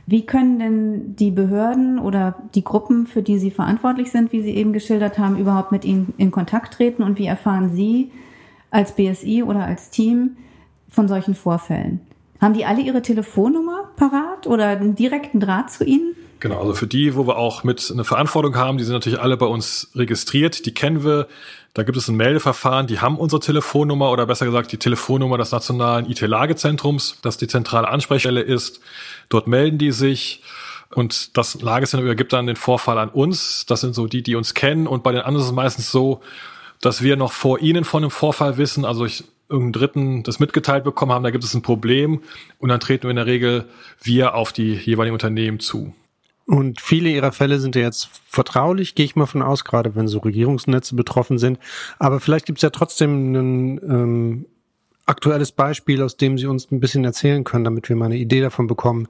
Wie 0.05 0.25
können 0.25 0.59
denn 0.59 1.15
die 1.15 1.31
Behörden 1.31 1.97
oder 1.97 2.35
die 2.53 2.63
Gruppen, 2.63 3.07
für 3.07 3.23
die 3.23 3.39
Sie 3.39 3.49
verantwortlich 3.49 4.11
sind, 4.11 4.31
wie 4.31 4.43
Sie 4.43 4.55
eben 4.55 4.71
geschildert 4.71 5.17
haben, 5.17 5.37
überhaupt 5.37 5.71
mit 5.71 5.83
Ihnen 5.83 6.13
in 6.17 6.29
Kontakt 6.29 6.75
treten 6.75 7.01
und 7.01 7.17
wie 7.17 7.25
erfahren 7.25 7.75
Sie 7.75 8.11
als 8.69 8.95
BSI 8.95 9.41
oder 9.41 9.65
als 9.65 9.89
Team 9.89 10.37
von 10.89 11.07
solchen 11.07 11.33
Vorfällen? 11.33 12.01
Haben 12.39 12.53
die 12.53 12.65
alle 12.65 12.81
ihre 12.81 13.01
Telefonnummer 13.01 13.89
parat 13.95 14.45
oder 14.45 14.67
einen 14.67 14.93
direkten 14.93 15.39
Draht 15.39 15.71
zu 15.71 15.83
Ihnen? 15.83 16.15
Genau, 16.39 16.59
also 16.59 16.73
für 16.73 16.87
die, 16.87 17.15
wo 17.15 17.27
wir 17.27 17.37
auch 17.37 17.63
mit 17.63 17.89
eine 17.91 18.03
Verantwortung 18.03 18.55
haben, 18.55 18.77
die 18.77 18.83
sind 18.83 18.93
natürlich 18.93 19.19
alle 19.19 19.37
bei 19.37 19.45
uns 19.45 19.89
registriert, 19.95 20.65
die 20.65 20.73
kennen 20.73 21.03
wir. 21.03 21.27
Da 21.73 21.83
gibt 21.83 21.97
es 21.97 22.07
ein 22.07 22.15
Meldeverfahren, 22.15 22.87
die 22.87 22.99
haben 22.99 23.17
unsere 23.17 23.41
Telefonnummer 23.41 24.11
oder 24.11 24.25
besser 24.25 24.45
gesagt 24.45 24.71
die 24.71 24.77
Telefonnummer 24.77 25.37
des 25.37 25.51
Nationalen 25.51 26.09
IT-Lagezentrums, 26.09 27.19
das 27.21 27.37
die 27.37 27.47
zentrale 27.47 27.87
Ansprechstelle 27.87 28.41
ist. 28.41 28.79
Dort 29.29 29.47
melden 29.47 29.77
die 29.77 29.91
sich 29.91 30.41
und 30.93 31.35
das 31.37 31.61
Lagezentrum 31.61 32.05
übergibt 32.05 32.31
dann 32.31 32.47
den 32.47 32.55
Vorfall 32.55 32.97
an 32.97 33.09
uns. 33.09 33.65
Das 33.65 33.81
sind 33.81 33.95
so 33.95 34.07
die, 34.07 34.23
die 34.23 34.35
uns 34.35 34.53
kennen 34.53 34.87
und 34.87 35.03
bei 35.03 35.11
den 35.11 35.21
anderen 35.21 35.41
ist 35.41 35.47
es 35.47 35.55
meistens 35.55 35.91
so, 35.91 36.21
dass 36.81 37.01
wir 37.01 37.17
noch 37.17 37.31
vor 37.31 37.59
ihnen 37.59 37.83
von 37.83 38.01
dem 38.01 38.11
Vorfall 38.11 38.57
wissen. 38.57 38.85
Also 38.85 39.05
ich 39.05 39.23
irgendeinen 39.49 39.73
Dritten 39.73 40.23
das 40.23 40.39
mitgeteilt 40.39 40.83
bekommen 40.83 41.11
haben, 41.11 41.23
da 41.23 41.31
gibt 41.31 41.43
es 41.43 41.53
ein 41.53 41.61
Problem 41.61 42.21
und 42.59 42.69
dann 42.69 42.79
treten 42.79 43.03
wir 43.03 43.11
in 43.11 43.17
der 43.17 43.25
Regel 43.25 43.65
wir 44.01 44.35
auf 44.35 44.53
die 44.53 44.73
jeweiligen 44.73 45.13
Unternehmen 45.13 45.59
zu. 45.59 45.93
Und 46.47 46.79
viele 46.79 47.09
ihrer 47.09 47.31
Fälle 47.31 47.59
sind 47.59 47.75
ja 47.75 47.81
jetzt 47.81 48.07
vertraulich, 48.27 48.93
gehe 48.93 49.05
ich 49.05 49.15
mal 49.15 49.25
von 49.25 49.41
aus, 49.41 49.65
gerade 49.65 49.95
wenn 49.95 50.07
so 50.07 50.19
Regierungsnetze 50.19 50.95
betroffen 50.95 51.39
sind. 51.39 51.57
Aber 51.97 52.19
vielleicht 52.19 52.45
gibt 52.45 52.59
es 52.59 52.61
ja 52.61 52.69
trotzdem 52.69 53.33
ein 53.33 53.77
ähm, 53.83 54.45
aktuelles 55.07 55.51
Beispiel, 55.51 56.03
aus 56.03 56.17
dem 56.17 56.37
Sie 56.37 56.45
uns 56.45 56.71
ein 56.71 56.79
bisschen 56.79 57.03
erzählen 57.03 57.43
können, 57.43 57.63
damit 57.63 57.89
wir 57.89 57.95
mal 57.95 58.05
eine 58.05 58.17
Idee 58.17 58.41
davon 58.41 58.67
bekommen, 58.67 59.07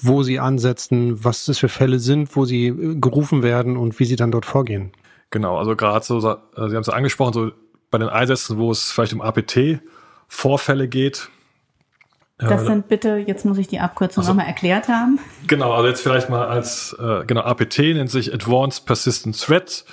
wo 0.00 0.22
Sie 0.22 0.40
ansetzen, 0.40 1.22
was 1.22 1.44
das 1.44 1.58
für 1.58 1.68
Fälle 1.68 1.98
sind, 1.98 2.34
wo 2.36 2.46
Sie 2.46 2.68
äh, 2.68 2.94
gerufen 2.98 3.42
werden 3.42 3.76
und 3.76 3.98
wie 4.00 4.06
Sie 4.06 4.16
dann 4.16 4.32
dort 4.32 4.46
vorgehen. 4.46 4.92
Genau, 5.30 5.58
also 5.58 5.76
gerade 5.76 6.04
so, 6.04 6.18
äh, 6.18 6.36
Sie 6.56 6.74
haben 6.74 6.76
es 6.76 6.88
angesprochen, 6.88 7.34
so 7.34 7.50
bei 7.90 7.98
den 7.98 8.08
Einsätzen, 8.08 8.56
wo 8.56 8.70
es 8.70 8.90
vielleicht 8.90 9.12
um 9.12 9.20
APT-Vorfälle 9.20 10.88
geht, 10.88 11.28
das 12.48 12.66
sind 12.66 12.88
bitte, 12.88 13.22
jetzt 13.26 13.44
muss 13.44 13.58
ich 13.58 13.68
die 13.68 13.80
Abkürzung 13.80 14.22
also, 14.22 14.32
nochmal 14.32 14.46
erklärt 14.46 14.88
haben. 14.88 15.18
Genau, 15.46 15.72
also 15.72 15.88
jetzt 15.88 16.02
vielleicht 16.02 16.28
mal 16.28 16.46
als, 16.46 16.96
äh, 16.98 17.24
genau, 17.26 17.42
APT 17.42 17.78
nennt 17.78 18.10
sich 18.10 18.32
Advanced 18.32 18.86
Persistent 18.86 19.40
Threat. 19.40 19.84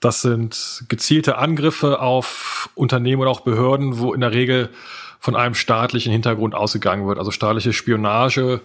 Das 0.00 0.20
sind 0.20 0.84
gezielte 0.88 1.38
Angriffe 1.38 2.00
auf 2.00 2.70
Unternehmen 2.74 3.22
oder 3.22 3.30
auch 3.30 3.40
Behörden, 3.40 3.98
wo 3.98 4.12
in 4.12 4.20
der 4.20 4.32
Regel 4.32 4.70
von 5.18 5.34
einem 5.34 5.54
staatlichen 5.54 6.12
Hintergrund 6.12 6.54
ausgegangen 6.54 7.06
wird. 7.06 7.18
Also 7.18 7.30
staatliche 7.30 7.72
Spionage 7.72 8.60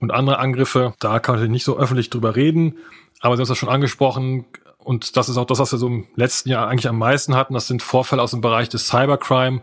und 0.00 0.10
andere 0.10 0.38
Angriffe. 0.38 0.94
Da 0.98 1.20
kann 1.20 1.42
ich 1.42 1.48
nicht 1.48 1.64
so 1.64 1.78
öffentlich 1.78 2.10
drüber 2.10 2.36
reden. 2.36 2.78
Aber 3.20 3.36
Sie 3.36 3.40
haben 3.40 3.44
es 3.44 3.48
ja 3.48 3.54
schon 3.54 3.68
angesprochen. 3.68 4.44
Und 4.78 5.16
das 5.16 5.28
ist 5.28 5.38
auch 5.38 5.46
das, 5.46 5.60
was 5.60 5.72
wir 5.72 5.78
so 5.78 5.86
im 5.86 6.06
letzten 6.14 6.50
Jahr 6.50 6.68
eigentlich 6.68 6.88
am 6.88 6.98
meisten 6.98 7.34
hatten. 7.34 7.54
Das 7.54 7.68
sind 7.68 7.82
Vorfälle 7.82 8.20
aus 8.20 8.32
dem 8.32 8.40
Bereich 8.40 8.68
des 8.68 8.88
Cybercrime 8.88 9.62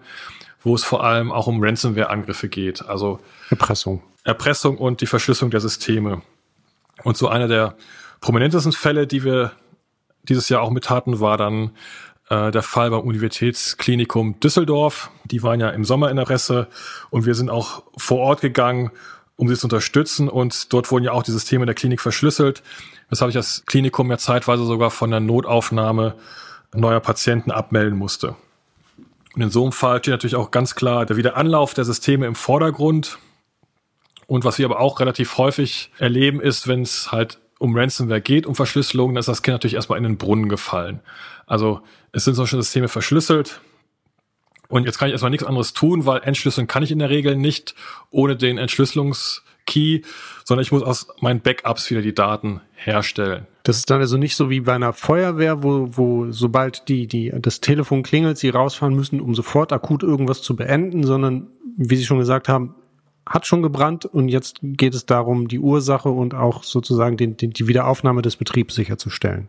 wo 0.63 0.75
es 0.75 0.83
vor 0.83 1.03
allem 1.03 1.31
auch 1.31 1.47
um 1.47 1.63
Ransomware-Angriffe 1.63 2.49
geht. 2.49 2.85
Also 2.87 3.19
Erpressung. 3.49 4.03
Erpressung 4.23 4.77
und 4.77 5.01
die 5.01 5.07
Verschlüsselung 5.07 5.51
der 5.51 5.61
Systeme. 5.61 6.21
Und 7.03 7.17
so 7.17 7.27
einer 7.27 7.47
der 7.47 7.75
prominentesten 8.19 8.71
Fälle, 8.71 9.07
die 9.07 9.23
wir 9.23 9.51
dieses 10.23 10.49
Jahr 10.49 10.61
auch 10.61 10.69
mit 10.69 10.89
hatten, 10.89 11.19
war 11.19 11.37
dann 11.37 11.71
äh, 12.29 12.51
der 12.51 12.61
Fall 12.61 12.91
beim 12.91 13.01
Universitätsklinikum 13.01 14.39
Düsseldorf. 14.39 15.09
Die 15.25 15.41
waren 15.41 15.59
ja 15.59 15.69
im 15.69 15.83
Sommer 15.83 16.09
in 16.11 16.17
der 16.17 16.29
Resse 16.29 16.67
und 17.09 17.25
wir 17.25 17.35
sind 17.35 17.49
auch 17.49 17.83
vor 17.97 18.19
Ort 18.19 18.41
gegangen, 18.41 18.91
um 19.35 19.47
sie 19.47 19.55
zu 19.55 19.65
unterstützen. 19.65 20.29
Und 20.29 20.71
dort 20.71 20.91
wurden 20.91 21.03
ja 21.03 21.13
auch 21.13 21.23
die 21.23 21.31
Systeme 21.31 21.65
der 21.65 21.73
Klinik 21.73 21.99
verschlüsselt, 21.99 22.61
weshalb 23.09 23.29
ich 23.29 23.35
das 23.35 23.63
Klinikum 23.65 24.11
ja 24.11 24.19
zeitweise 24.19 24.65
sogar 24.65 24.91
von 24.91 25.09
der 25.09 25.19
Notaufnahme 25.19 26.15
neuer 26.73 26.99
Patienten 26.99 27.51
abmelden 27.51 27.97
musste. 27.97 28.35
Und 29.33 29.41
in 29.41 29.49
so 29.49 29.63
einem 29.63 29.71
Fall 29.71 29.99
steht 29.99 30.11
natürlich 30.11 30.35
auch 30.35 30.51
ganz 30.51 30.75
klar 30.75 31.05
der 31.05 31.17
Wiederanlauf 31.17 31.73
der 31.73 31.85
Systeme 31.85 32.25
im 32.25 32.35
Vordergrund. 32.35 33.17
Und 34.27 34.43
was 34.43 34.57
wir 34.57 34.65
aber 34.65 34.79
auch 34.79 34.99
relativ 34.99 35.37
häufig 35.37 35.91
erleben, 35.97 36.41
ist, 36.41 36.67
wenn 36.67 36.81
es 36.81 37.11
halt 37.11 37.39
um 37.59 37.77
Ransomware 37.77 38.21
geht, 38.21 38.45
um 38.45 38.55
Verschlüsselung, 38.55 39.13
dann 39.13 39.19
ist 39.19 39.27
das 39.27 39.43
Kind 39.43 39.53
natürlich 39.53 39.75
erstmal 39.75 39.97
in 39.97 40.03
den 40.03 40.17
Brunnen 40.17 40.49
gefallen. 40.49 41.01
Also 41.45 41.81
es 42.11 42.25
sind 42.25 42.35
solche 42.35 42.55
Systeme 42.55 42.87
verschlüsselt. 42.87 43.61
Und 44.67 44.85
jetzt 44.85 44.97
kann 44.97 45.09
ich 45.09 45.11
erstmal 45.11 45.31
nichts 45.31 45.45
anderes 45.45 45.73
tun, 45.73 46.05
weil 46.05 46.21
entschlüsseln 46.21 46.65
kann 46.65 46.81
ich 46.81 46.91
in 46.91 46.99
der 46.99 47.09
Regel 47.09 47.35
nicht 47.35 47.75
ohne 48.09 48.37
den 48.37 48.57
Entschlüsselungskey, 49.71 50.03
sondern 50.43 50.63
ich 50.63 50.71
muss 50.71 50.83
aus 50.83 51.07
meinen 51.19 51.41
Backups 51.41 51.89
wieder 51.89 52.01
die 52.01 52.13
Daten 52.13 52.61
herstellen. 52.75 53.47
Das 53.63 53.77
ist 53.77 53.89
dann 53.89 54.01
also 54.01 54.17
nicht 54.17 54.35
so 54.35 54.49
wie 54.49 54.61
bei 54.61 54.73
einer 54.73 54.93
Feuerwehr, 54.93 55.63
wo, 55.63 55.89
wo 55.91 56.31
sobald 56.31 56.87
die, 56.87 57.07
die, 57.07 57.31
das 57.39 57.61
Telefon 57.61 58.03
klingelt, 58.03 58.37
sie 58.37 58.49
rausfahren 58.49 58.95
müssen, 58.95 59.21
um 59.21 59.35
sofort 59.35 59.71
akut 59.71 60.03
irgendwas 60.03 60.41
zu 60.41 60.55
beenden, 60.55 61.03
sondern 61.03 61.47
wie 61.77 61.95
Sie 61.95 62.05
schon 62.05 62.17
gesagt 62.17 62.49
haben, 62.49 62.75
hat 63.25 63.45
schon 63.45 63.61
gebrannt 63.61 64.05
und 64.05 64.29
jetzt 64.29 64.57
geht 64.61 64.95
es 64.95 65.05
darum, 65.05 65.47
die 65.47 65.59
Ursache 65.59 66.09
und 66.09 66.33
auch 66.33 66.63
sozusagen 66.63 67.17
den, 67.17 67.37
den, 67.37 67.51
die 67.51 67.67
Wiederaufnahme 67.67 68.21
des 68.23 68.35
Betriebs 68.35 68.75
sicherzustellen. 68.75 69.47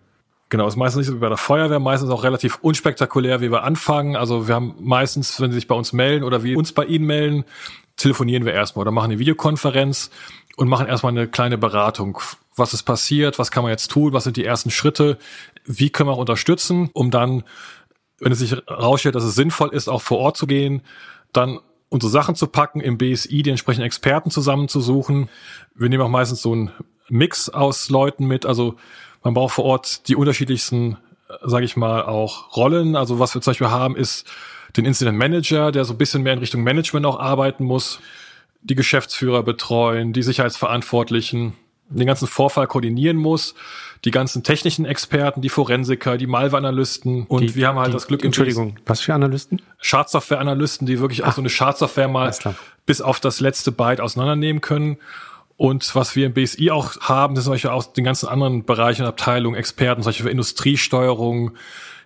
Genau, 0.50 0.68
ist 0.68 0.76
meistens 0.76 0.98
nicht 0.98 1.06
so 1.06 1.14
wie 1.14 1.20
bei 1.20 1.30
der 1.30 1.38
Feuerwehr, 1.38 1.78
meistens 1.78 2.10
auch 2.10 2.24
relativ 2.24 2.58
unspektakulär, 2.60 3.40
wie 3.40 3.50
wir 3.50 3.62
anfangen. 3.62 4.16
Also 4.16 4.48
wir 4.48 4.54
haben 4.54 4.74
meistens, 4.80 5.40
wenn 5.40 5.50
sie 5.50 5.54
sich 5.54 5.66
bei 5.66 5.74
uns 5.74 5.94
melden 5.94 6.24
oder 6.24 6.44
wir 6.44 6.58
uns 6.58 6.72
bei 6.72 6.84
ihnen 6.84 7.06
melden, 7.06 7.44
telefonieren 8.02 8.44
wir 8.44 8.52
erstmal 8.52 8.82
oder 8.82 8.90
machen 8.90 9.10
eine 9.10 9.18
Videokonferenz 9.18 10.10
und 10.56 10.68
machen 10.68 10.86
erstmal 10.86 11.12
eine 11.12 11.28
kleine 11.28 11.58
Beratung. 11.58 12.18
Was 12.54 12.74
ist 12.74 12.82
passiert? 12.82 13.38
Was 13.38 13.50
kann 13.50 13.62
man 13.62 13.70
jetzt 13.70 13.90
tun? 13.90 14.12
Was 14.12 14.24
sind 14.24 14.36
die 14.36 14.44
ersten 14.44 14.70
Schritte? 14.70 15.18
Wie 15.64 15.90
können 15.90 16.08
wir 16.08 16.14
auch 16.14 16.18
unterstützen, 16.18 16.90
um 16.92 17.10
dann, 17.10 17.44
wenn 18.18 18.32
es 18.32 18.40
sich 18.40 18.52
herausstellt, 18.52 19.14
dass 19.14 19.24
es 19.24 19.34
sinnvoll 19.34 19.70
ist, 19.70 19.88
auch 19.88 20.02
vor 20.02 20.18
Ort 20.18 20.36
zu 20.36 20.46
gehen, 20.46 20.82
dann 21.32 21.60
unsere 21.88 22.10
Sachen 22.10 22.34
zu 22.34 22.46
packen, 22.46 22.80
im 22.80 22.98
BSI 22.98 23.42
die 23.42 23.50
entsprechenden 23.50 23.86
Experten 23.86 24.30
zusammenzusuchen. 24.30 25.28
Wir 25.74 25.88
nehmen 25.88 26.02
auch 26.02 26.08
meistens 26.08 26.42
so 26.42 26.52
einen 26.52 26.72
Mix 27.08 27.48
aus 27.48 27.90
Leuten 27.90 28.26
mit. 28.26 28.46
Also 28.46 28.76
man 29.22 29.34
braucht 29.34 29.54
vor 29.54 29.64
Ort 29.64 30.08
die 30.08 30.16
unterschiedlichsten, 30.16 30.96
sage 31.42 31.64
ich 31.64 31.76
mal, 31.76 32.02
auch 32.02 32.56
Rollen. 32.56 32.96
Also 32.96 33.18
was 33.18 33.34
wir 33.34 33.40
zum 33.40 33.52
Beispiel 33.52 33.70
haben, 33.70 33.96
ist 33.96 34.26
den 34.76 34.84
Incident 34.84 35.18
Manager, 35.18 35.72
der 35.72 35.84
so 35.84 35.94
ein 35.94 35.98
bisschen 35.98 36.22
mehr 36.22 36.32
in 36.32 36.38
Richtung 36.38 36.62
Management 36.62 37.06
auch 37.06 37.18
arbeiten 37.18 37.64
muss, 37.64 38.00
die 38.62 38.74
Geschäftsführer 38.74 39.42
betreuen, 39.42 40.12
die 40.12 40.22
Sicherheitsverantwortlichen, 40.22 41.54
den 41.88 42.06
ganzen 42.06 42.26
Vorfall 42.26 42.66
koordinieren 42.66 43.16
muss, 43.16 43.54
die 44.04 44.10
ganzen 44.10 44.42
technischen 44.42 44.84
Experten, 44.84 45.42
die 45.42 45.48
Forensiker, 45.48 46.16
die 46.16 46.26
Malware-Analysten 46.26 47.24
und 47.26 47.42
die, 47.42 47.54
wir 47.54 47.68
haben 47.68 47.78
halt 47.78 47.88
die, 47.88 47.92
das 47.92 48.06
Glück. 48.06 48.24
Entschuldigung, 48.24 48.76
was 48.86 49.00
für 49.00 49.14
Analysten? 49.14 49.60
Schadsoftware-Analysten, 49.78 50.86
die 50.86 51.00
wirklich 51.00 51.24
Ach, 51.24 51.28
auch 51.28 51.32
so 51.34 51.42
eine 51.42 51.50
Schadsoftware 51.50 52.08
mal 52.08 52.34
bis 52.86 53.00
auf 53.00 53.20
das 53.20 53.40
letzte 53.40 53.72
Byte 53.72 54.00
auseinandernehmen 54.00 54.60
können. 54.60 54.96
Und 55.56 55.94
was 55.94 56.16
wir 56.16 56.26
im 56.26 56.32
BSI 56.32 56.70
auch 56.70 56.98
haben, 57.00 57.34
das 57.34 57.44
sind 57.44 57.52
solche 57.52 57.72
aus 57.72 57.92
den 57.92 58.04
ganzen 58.04 58.28
anderen 58.28 58.64
Bereichen 58.64 59.02
und 59.02 59.08
Abteilungen, 59.08 59.56
Experten, 59.56 60.02
solche 60.02 60.24
für 60.24 60.30
Industriesteuerung, 60.30 61.52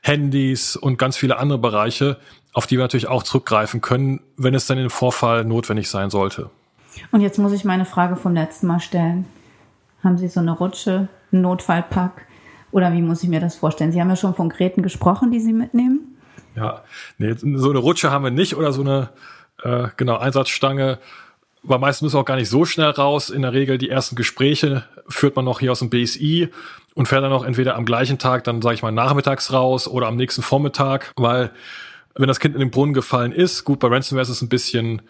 Handys 0.02 0.76
und 0.76 0.99
ganz 0.99 1.16
viele 1.16 1.38
andere 1.38 1.58
Bereiche, 1.58 2.18
auf 2.56 2.66
die 2.66 2.78
wir 2.78 2.84
natürlich 2.84 3.06
auch 3.06 3.22
zurückgreifen 3.22 3.82
können, 3.82 4.20
wenn 4.38 4.54
es 4.54 4.66
dann 4.66 4.78
im 4.78 4.88
Vorfall 4.88 5.44
notwendig 5.44 5.90
sein 5.90 6.08
sollte. 6.08 6.48
Und 7.12 7.20
jetzt 7.20 7.38
muss 7.38 7.52
ich 7.52 7.66
meine 7.66 7.84
Frage 7.84 8.16
vom 8.16 8.32
letzten 8.32 8.66
Mal 8.66 8.80
stellen. 8.80 9.26
Haben 10.02 10.16
Sie 10.16 10.28
so 10.28 10.40
eine 10.40 10.52
Rutsche, 10.52 11.08
einen 11.32 11.42
Notfallpack? 11.42 12.26
Oder 12.72 12.94
wie 12.94 13.02
muss 13.02 13.22
ich 13.22 13.28
mir 13.28 13.40
das 13.40 13.56
vorstellen? 13.56 13.92
Sie 13.92 14.00
haben 14.00 14.08
ja 14.08 14.16
schon 14.16 14.34
von 14.34 14.48
Geräten 14.48 14.82
gesprochen, 14.82 15.30
die 15.30 15.40
Sie 15.40 15.52
mitnehmen. 15.52 16.16
Ja, 16.54 16.80
nee, 17.18 17.34
so 17.36 17.68
eine 17.68 17.78
Rutsche 17.78 18.10
haben 18.10 18.25
wir 18.25 18.30
nicht 18.30 18.56
oder 18.56 18.72
so 18.72 18.80
eine 18.80 19.10
äh, 19.62 19.88
genau 19.98 20.16
Einsatzstange. 20.16 20.98
Weil 21.62 21.78
meistens 21.78 22.04
müssen 22.04 22.16
wir 22.16 22.20
auch 22.20 22.25
gar 22.25 22.36
nicht 22.36 22.48
so 22.48 22.64
schnell 22.64 22.88
raus. 22.88 23.28
In 23.28 23.42
der 23.42 23.52
Regel 23.52 23.76
die 23.76 23.90
ersten 23.90 24.16
Gespräche 24.16 24.84
führt 25.08 25.36
man 25.36 25.44
noch 25.44 25.60
hier 25.60 25.72
aus 25.72 25.80
dem 25.80 25.90
BSI 25.90 26.48
und 26.94 27.06
fährt 27.06 27.22
dann 27.22 27.30
noch 27.30 27.44
entweder 27.44 27.76
am 27.76 27.84
gleichen 27.84 28.16
Tag, 28.16 28.44
dann 28.44 28.62
sage 28.62 28.76
ich 28.76 28.82
mal 28.82 28.92
nachmittags 28.92 29.52
raus 29.52 29.86
oder 29.86 30.06
am 30.06 30.16
nächsten 30.16 30.40
Vormittag, 30.40 31.12
weil 31.16 31.50
wenn 32.16 32.28
das 32.28 32.40
Kind 32.40 32.54
in 32.54 32.61
den 32.61 32.70
Brunnen 32.70 32.94
gefallen 32.94 33.32
ist, 33.32 33.64
gut, 33.64 33.78
bei 33.80 33.88
Ransomware 33.88 34.23
ist 34.23 34.28
es 34.28 34.42
ein 34.42 34.49
bisschen 34.49 35.02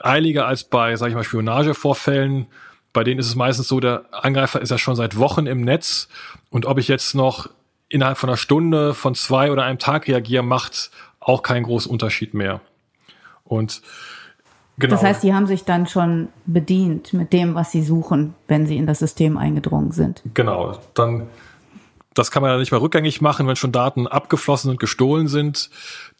eiliger 0.00 0.46
als 0.46 0.64
bei, 0.64 0.96
sage 0.96 1.10
ich 1.10 1.16
mal, 1.16 1.24
Spionagevorfällen. 1.24 2.46
Bei 2.92 3.04
denen 3.04 3.20
ist 3.20 3.28
es 3.28 3.36
meistens 3.36 3.68
so, 3.68 3.80
der 3.80 4.04
Angreifer 4.10 4.60
ist 4.60 4.70
ja 4.70 4.78
schon 4.78 4.96
seit 4.96 5.16
Wochen 5.16 5.46
im 5.46 5.62
Netz 5.62 6.08
und 6.50 6.66
ob 6.66 6.78
ich 6.78 6.88
jetzt 6.88 7.14
noch 7.14 7.48
innerhalb 7.88 8.18
von 8.18 8.28
einer 8.28 8.36
Stunde, 8.36 8.94
von 8.94 9.14
zwei 9.14 9.52
oder 9.52 9.64
einem 9.64 9.78
Tag 9.78 10.08
reagiere, 10.08 10.42
macht 10.42 10.90
auch 11.20 11.42
keinen 11.42 11.62
großen 11.62 11.90
Unterschied 11.90 12.34
mehr. 12.34 12.60
Und 13.44 13.82
genau. 14.78 14.94
Das 14.94 15.04
heißt, 15.04 15.22
die 15.22 15.34
haben 15.34 15.46
sich 15.46 15.64
dann 15.64 15.86
schon 15.86 16.28
bedient 16.46 17.12
mit 17.12 17.32
dem, 17.32 17.54
was 17.54 17.70
sie 17.70 17.82
suchen, 17.82 18.34
wenn 18.48 18.66
sie 18.66 18.76
in 18.76 18.86
das 18.86 18.98
System 18.98 19.36
eingedrungen 19.36 19.92
sind. 19.92 20.22
Genau, 20.34 20.78
dann 20.94 21.28
das 22.14 22.30
kann 22.30 22.42
man 22.42 22.50
ja 22.50 22.58
nicht 22.58 22.72
mehr 22.72 22.80
rückgängig 22.80 23.20
machen, 23.20 23.46
wenn 23.46 23.56
schon 23.56 23.72
Daten 23.72 24.06
abgeflossen 24.06 24.70
und 24.70 24.78
gestohlen 24.78 25.28
sind. 25.28 25.70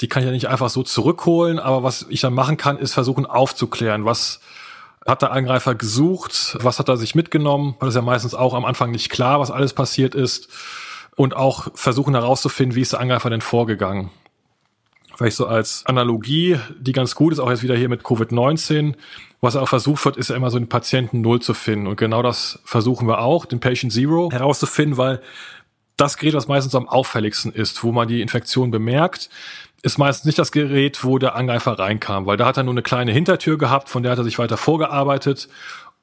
Die 0.00 0.08
kann 0.08 0.22
ich 0.22 0.26
ja 0.26 0.32
nicht 0.32 0.48
einfach 0.48 0.70
so 0.70 0.82
zurückholen. 0.82 1.58
Aber 1.58 1.82
was 1.82 2.06
ich 2.08 2.20
dann 2.20 2.34
machen 2.34 2.56
kann, 2.56 2.78
ist 2.78 2.94
versuchen 2.94 3.26
aufzuklären, 3.26 4.04
was 4.04 4.40
hat 5.06 5.22
der 5.22 5.32
Angreifer 5.32 5.74
gesucht? 5.74 6.56
Was 6.60 6.78
hat 6.78 6.88
er 6.88 6.96
sich 6.96 7.14
mitgenommen? 7.14 7.76
Das 7.80 7.90
ist 7.90 7.94
ja 7.96 8.02
meistens 8.02 8.34
auch 8.34 8.54
am 8.54 8.64
Anfang 8.64 8.90
nicht 8.90 9.10
klar, 9.10 9.40
was 9.40 9.50
alles 9.50 9.72
passiert 9.72 10.14
ist. 10.14 10.48
Und 11.14 11.36
auch 11.36 11.68
versuchen 11.74 12.14
herauszufinden, 12.14 12.74
wie 12.74 12.80
ist 12.80 12.92
der 12.92 13.00
Angreifer 13.00 13.28
denn 13.28 13.42
vorgegangen? 13.42 14.10
Vielleicht 15.14 15.36
so 15.36 15.46
als 15.46 15.84
Analogie, 15.84 16.58
die 16.78 16.92
ganz 16.92 17.14
gut 17.14 17.34
ist, 17.34 17.38
auch 17.38 17.50
jetzt 17.50 17.62
wieder 17.62 17.76
hier 17.76 17.90
mit 17.90 18.02
Covid-19. 18.02 18.94
Was 19.42 19.56
auch 19.56 19.68
versucht 19.68 20.04
wird, 20.04 20.16
ist 20.16 20.30
ja 20.30 20.36
immer 20.36 20.50
so 20.50 20.58
den 20.58 20.68
Patienten 20.68 21.20
Null 21.20 21.40
zu 21.42 21.52
finden. 21.52 21.86
Und 21.86 21.96
genau 21.96 22.22
das 22.22 22.60
versuchen 22.64 23.06
wir 23.08 23.18
auch, 23.18 23.44
den 23.44 23.60
Patient 23.60 23.92
Zero 23.92 24.30
herauszufinden, 24.30 24.96
weil 24.96 25.20
das 25.96 26.16
Gerät, 26.16 26.34
was 26.34 26.48
meistens 26.48 26.74
am 26.74 26.88
auffälligsten 26.88 27.52
ist, 27.52 27.82
wo 27.84 27.92
man 27.92 28.08
die 28.08 28.22
Infektion 28.22 28.70
bemerkt, 28.70 29.28
ist 29.82 29.98
meistens 29.98 30.26
nicht 30.26 30.38
das 30.38 30.52
Gerät, 30.52 31.04
wo 31.04 31.18
der 31.18 31.34
Angreifer 31.34 31.78
reinkam, 31.78 32.26
weil 32.26 32.36
da 32.36 32.46
hat 32.46 32.56
er 32.56 32.62
nur 32.62 32.74
eine 32.74 32.82
kleine 32.82 33.12
Hintertür 33.12 33.58
gehabt, 33.58 33.88
von 33.88 34.02
der 34.02 34.12
hat 34.12 34.18
er 34.18 34.24
sich 34.24 34.38
weiter 34.38 34.56
vorgearbeitet, 34.56 35.48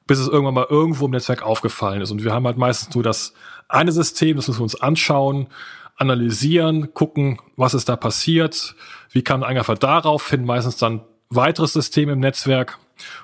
bis 0.06 0.18
es 0.18 0.28
irgendwann 0.28 0.54
mal 0.54 0.66
irgendwo 0.68 1.06
im 1.06 1.12
Netzwerk 1.12 1.42
aufgefallen 1.42 2.02
ist. 2.02 2.10
Und 2.10 2.22
wir 2.22 2.32
haben 2.32 2.46
halt 2.46 2.58
meistens 2.58 2.94
nur 2.94 3.04
das 3.04 3.32
eine 3.68 3.92
System, 3.92 4.36
das 4.36 4.48
müssen 4.48 4.60
wir 4.60 4.64
uns 4.64 4.80
anschauen, 4.80 5.46
analysieren, 5.96 6.94
gucken, 6.94 7.38
was 7.56 7.74
ist 7.74 7.88
da 7.88 7.96
passiert, 7.96 8.74
wie 9.12 9.22
kam 9.22 9.40
der 9.40 9.48
Angreifer 9.48 9.76
darauf 9.76 10.28
hin, 10.28 10.44
meistens 10.44 10.76
dann 10.76 11.02
weiteres 11.28 11.72
System 11.72 12.08
im 12.08 12.20
Netzwerk. 12.20 12.78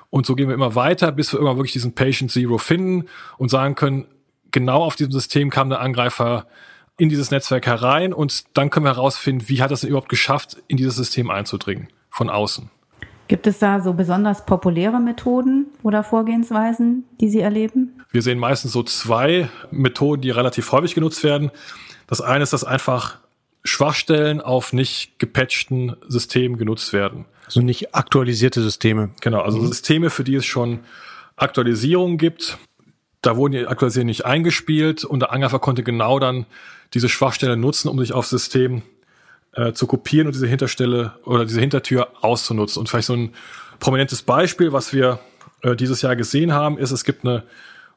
Und 0.09 0.25
so 0.25 0.35
gehen 0.35 0.47
wir 0.47 0.55
immer 0.55 0.75
weiter, 0.75 1.11
bis 1.11 1.33
wir 1.33 1.39
irgendwann 1.39 1.57
wirklich 1.57 1.73
diesen 1.73 1.93
Patient 1.93 2.31
Zero 2.31 2.57
finden 2.57 3.07
und 3.37 3.49
sagen 3.49 3.75
können, 3.75 4.05
genau 4.51 4.83
auf 4.83 4.95
diesem 4.95 5.11
System 5.11 5.49
kam 5.49 5.69
der 5.69 5.81
Angreifer 5.81 6.47
in 6.97 7.09
dieses 7.09 7.31
Netzwerk 7.31 7.67
herein 7.67 8.13
und 8.13 8.45
dann 8.57 8.69
können 8.69 8.85
wir 8.85 8.95
herausfinden, 8.95 9.47
wie 9.47 9.61
hat 9.61 9.71
es 9.71 9.83
überhaupt 9.83 10.09
geschafft, 10.09 10.57
in 10.67 10.77
dieses 10.77 10.95
System 10.95 11.29
einzudringen 11.29 11.89
von 12.09 12.29
außen. 12.29 12.69
Gibt 13.27 13.45
es 13.45 13.59
da 13.59 13.81
so 13.81 13.93
besonders 13.93 14.45
populäre 14.45 14.99
Methoden 14.99 15.67
oder 15.83 16.03
Vorgehensweisen, 16.03 17.03
die 17.19 17.29
Sie 17.29 17.41
erleben? 17.41 18.01
Wir 18.11 18.21
sehen 18.21 18.39
meistens 18.39 18.71
so 18.71 18.83
zwei 18.83 19.49
Methoden, 19.69 20.21
die 20.21 20.29
relativ 20.29 20.71
häufig 20.71 20.95
genutzt 20.95 21.23
werden. 21.23 21.51
Das 22.07 22.21
eine 22.21 22.43
ist, 22.43 22.53
dass 22.53 22.63
einfach 22.63 23.19
Schwachstellen 23.65 24.39
auf 24.39 24.71
nicht 24.71 25.19
gepatchten 25.19 25.97
Systemen 26.07 26.57
genutzt 26.57 26.93
werden. 26.93 27.25
Also 27.45 27.61
nicht 27.61 27.93
aktualisierte 27.93 28.61
Systeme. 28.61 29.09
Genau, 29.19 29.41
also 29.41 29.57
mhm. 29.57 29.67
Systeme, 29.67 30.09
für 30.09 30.23
die 30.23 30.35
es 30.35 30.45
schon 30.45 30.79
Aktualisierungen 31.35 32.17
gibt. 32.17 32.57
Da 33.27 33.35
wurden 33.35 33.51
die 33.51 33.67
Aktualisierungen 33.67 34.07
nicht 34.07 34.23
eingespielt 34.23 35.03
und 35.03 35.19
der 35.19 35.33
Angreifer 35.33 35.59
konnte 35.59 35.83
genau 35.83 36.17
dann 36.17 36.45
diese 36.93 37.09
Schwachstelle 37.09 37.57
nutzen, 37.57 37.89
um 37.89 37.99
sich 37.99 38.13
aufs 38.13 38.29
System 38.29 38.83
äh, 39.51 39.73
zu 39.73 39.85
kopieren 39.85 40.27
und 40.27 40.33
diese 40.33 40.47
Hinterstelle 40.47 41.11
oder 41.25 41.43
diese 41.43 41.59
Hintertür 41.59 42.07
auszunutzen. 42.21 42.79
Und 42.79 42.87
vielleicht 42.87 43.07
so 43.07 43.15
ein 43.17 43.33
prominentes 43.81 44.21
Beispiel, 44.21 44.71
was 44.71 44.93
wir 44.93 45.19
äh, 45.61 45.75
dieses 45.75 46.01
Jahr 46.01 46.15
gesehen 46.15 46.53
haben, 46.53 46.77
ist, 46.77 46.91
es 46.91 47.03
gibt 47.03 47.25
eine 47.25 47.43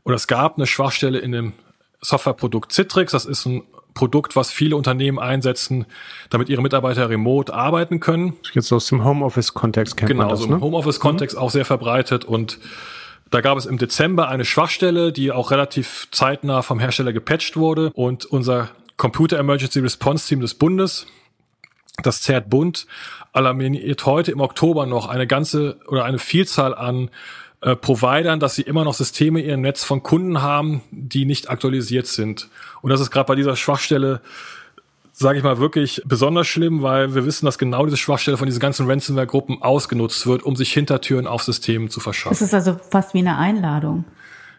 oder 0.03 0.17
es 0.17 0.27
gab 0.27 0.57
eine 0.57 0.67
Schwachstelle 0.67 1.21
in 1.21 1.31
dem 1.31 1.53
Softwareprodukt 2.01 2.73
Citrix. 2.73 3.13
Das 3.13 3.25
ist 3.25 3.47
ein 3.47 3.63
Produkt, 3.95 4.35
was 4.35 4.51
viele 4.51 4.75
Unternehmen 4.75 5.21
einsetzen, 5.21 5.87
damit 6.31 6.49
ihre 6.49 6.61
Mitarbeiter 6.61 7.09
remote 7.09 7.55
arbeiten 7.55 8.01
können. 8.01 8.37
Jetzt 8.53 8.73
aus 8.73 8.89
dem 8.89 9.05
Homeoffice-Kontext 9.05 9.97
kennt 9.97 10.09
genau, 10.09 10.23
man 10.23 10.31
das, 10.31 10.41
also 10.41 10.53
im 10.53 10.59
ne? 10.59 10.65
Homeoffice-Kontext 10.65 11.37
mhm. 11.37 11.43
auch 11.43 11.51
sehr 11.51 11.65
verbreitet 11.65 12.25
und 12.25 12.59
Da 13.31 13.41
gab 13.41 13.57
es 13.57 13.67
im 13.67 13.79
Dezember 13.79 14.29
eine 14.29 14.45
Schwachstelle, 14.45 15.13
die 15.13 15.31
auch 15.31 15.53
relativ 15.53 16.09
zeitnah 16.11 16.63
vom 16.63 16.81
Hersteller 16.81 17.13
gepatcht 17.13 17.57
wurde 17.57 17.91
und 17.95 18.25
unser 18.25 18.71
Computer 18.97 19.39
Emergency 19.39 19.79
Response 19.79 20.27
Team 20.27 20.41
des 20.41 20.55
Bundes, 20.55 21.07
das 22.03 22.23
ZERT 22.23 22.51
Bund, 22.51 22.87
alarmiert 23.33 24.05
heute 24.05 24.33
im 24.33 24.41
Oktober 24.41 24.87
noch 24.87 25.09
eine 25.09 25.27
ganze 25.29 25.79
oder 25.87 26.05
eine 26.05 26.19
Vielzahl 26.19 26.75
an 26.75 27.11
äh, 27.61 27.77
Providern, 27.77 28.41
dass 28.41 28.57
sie 28.57 28.63
immer 28.63 28.85
noch 28.85 28.95
Systeme 28.95 29.41
in 29.41 29.49
ihrem 29.49 29.61
Netz 29.61 29.85
von 29.85 30.03
Kunden 30.03 30.43
haben, 30.43 30.83
die 30.91 31.25
nicht 31.25 31.51
aktualisiert 31.51 32.09
sind. 32.09 32.49
Und 32.83 32.91
das 32.91 33.01
ist 33.01 33.11
gerade 33.11 33.29
bei 33.29 33.37
dieser 33.37 33.55
Schwachstelle 33.55 34.23
sage 35.21 35.37
ich 35.37 35.45
mal, 35.45 35.59
wirklich 35.59 36.01
besonders 36.07 36.47
schlimm, 36.47 36.81
weil 36.81 37.15
wir 37.15 37.27
wissen, 37.27 37.45
dass 37.45 37.59
genau 37.59 37.85
diese 37.85 37.99
Schwachstelle 37.99 38.39
von 38.39 38.47
diesen 38.47 38.59
ganzen 38.59 38.87
Ransomware-Gruppen 38.87 39.61
ausgenutzt 39.61 40.27
wird, 40.27 40.43
um 40.43 40.57
sich 40.57 40.73
Hintertüren 40.73 41.27
auf 41.27 41.43
Systemen 41.43 41.91
zu 41.91 42.01
verschaffen. 42.01 42.31
Das 42.33 42.41
ist 42.41 42.55
also 42.55 42.81
fast 42.91 43.13
wie 43.13 43.19
eine 43.19 43.37
Einladung. 43.37 44.07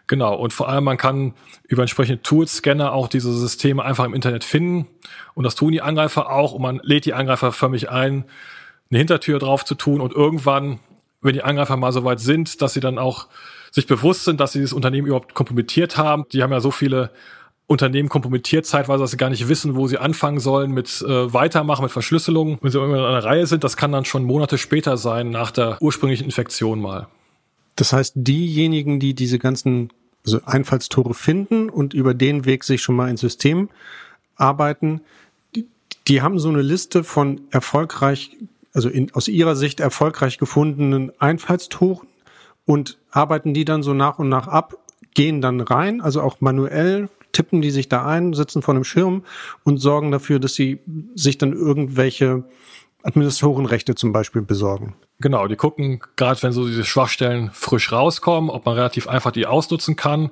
Genau, 0.06 0.36
und 0.36 0.52
vor 0.52 0.68
allem 0.68 0.84
man 0.84 0.98
kann 0.98 1.34
über 1.66 1.82
entsprechende 1.82 2.22
Tools, 2.22 2.58
Scanner 2.58 2.92
auch 2.92 3.08
diese 3.08 3.32
Systeme 3.32 3.84
einfach 3.84 4.04
im 4.04 4.14
Internet 4.14 4.44
finden. 4.44 4.86
Und 5.34 5.42
das 5.42 5.56
tun 5.56 5.72
die 5.72 5.82
Angreifer 5.82 6.30
auch. 6.30 6.52
Und 6.52 6.62
man 6.62 6.80
lädt 6.84 7.06
die 7.06 7.14
Angreifer 7.14 7.50
förmlich 7.50 7.90
ein, 7.90 8.24
eine 8.88 8.98
Hintertür 8.98 9.40
drauf 9.40 9.64
zu 9.64 9.74
tun. 9.74 10.00
Und 10.00 10.12
irgendwann, 10.12 10.78
wenn 11.22 11.32
die 11.32 11.42
Angreifer 11.42 11.76
mal 11.76 11.92
so 11.92 12.04
weit 12.04 12.20
sind, 12.20 12.62
dass 12.62 12.72
sie 12.72 12.80
dann 12.80 12.98
auch 12.98 13.26
sich 13.72 13.88
bewusst 13.88 14.24
sind, 14.24 14.38
dass 14.38 14.52
sie 14.52 14.60
dieses 14.60 14.74
Unternehmen 14.74 15.08
überhaupt 15.08 15.34
kompromittiert 15.34 15.96
haben. 15.96 16.24
Die 16.32 16.40
haben 16.42 16.52
ja 16.52 16.60
so 16.60 16.70
viele 16.70 17.10
Unternehmen 17.66 18.08
kompromittiert 18.08 18.66
zeitweise, 18.66 19.00
dass 19.02 19.12
sie 19.12 19.16
gar 19.16 19.30
nicht 19.30 19.48
wissen, 19.48 19.76
wo 19.76 19.86
sie 19.86 19.98
anfangen 19.98 20.40
sollen 20.40 20.72
mit 20.72 21.02
äh, 21.02 21.32
Weitermachen, 21.32 21.82
mit 21.82 21.92
Verschlüsselung. 21.92 22.58
Wenn 22.60 22.70
sie 22.70 22.78
irgendwann 22.78 23.00
an 23.00 23.06
einer 23.06 23.24
Reihe 23.24 23.46
sind, 23.46 23.64
das 23.64 23.76
kann 23.76 23.92
dann 23.92 24.04
schon 24.04 24.24
Monate 24.24 24.58
später 24.58 24.96
sein, 24.96 25.30
nach 25.30 25.50
der 25.50 25.78
ursprünglichen 25.80 26.24
Infektion 26.24 26.80
mal. 26.80 27.08
Das 27.76 27.92
heißt, 27.92 28.14
diejenigen, 28.16 29.00
die 29.00 29.14
diese 29.14 29.38
ganzen 29.38 29.90
also 30.24 30.40
Einfallstore 30.44 31.14
finden 31.14 31.68
und 31.70 31.94
über 31.94 32.14
den 32.14 32.44
Weg 32.44 32.64
sich 32.64 32.82
schon 32.82 32.94
mal 32.94 33.08
ins 33.08 33.20
System 33.20 33.70
arbeiten, 34.36 35.00
die, 35.54 35.66
die 36.08 36.22
haben 36.22 36.38
so 36.38 36.48
eine 36.48 36.62
Liste 36.62 37.04
von 37.04 37.40
erfolgreich, 37.50 38.36
also 38.72 38.88
in, 38.88 39.12
aus 39.14 39.28
ihrer 39.28 39.56
Sicht 39.56 39.80
erfolgreich 39.80 40.38
gefundenen 40.38 41.12
Einfallstoren 41.20 42.06
und 42.66 42.98
arbeiten 43.10 43.54
die 43.54 43.64
dann 43.64 43.82
so 43.82 43.94
nach 43.94 44.18
und 44.18 44.28
nach 44.28 44.46
ab, 44.46 44.74
gehen 45.14 45.40
dann 45.40 45.60
rein, 45.60 46.00
also 46.00 46.22
auch 46.22 46.40
manuell 46.40 47.08
tippen 47.32 47.62
die 47.62 47.70
sich 47.70 47.88
da 47.88 48.06
ein, 48.06 48.34
sitzen 48.34 48.62
vor 48.62 48.74
einem 48.74 48.84
Schirm 48.84 49.24
und 49.64 49.78
sorgen 49.78 50.10
dafür, 50.10 50.38
dass 50.38 50.54
sie 50.54 50.80
sich 51.14 51.38
dann 51.38 51.52
irgendwelche 51.52 52.44
Administratorenrechte 53.02 53.94
zum 53.94 54.12
Beispiel 54.12 54.42
besorgen. 54.42 54.94
Genau, 55.20 55.46
die 55.46 55.56
gucken, 55.56 56.00
gerade 56.16 56.42
wenn 56.42 56.52
so 56.52 56.66
diese 56.66 56.84
Schwachstellen 56.84 57.50
frisch 57.52 57.92
rauskommen, 57.92 58.50
ob 58.50 58.66
man 58.66 58.74
relativ 58.74 59.08
einfach 59.08 59.32
die 59.32 59.46
ausnutzen 59.46 59.96
kann, 59.96 60.30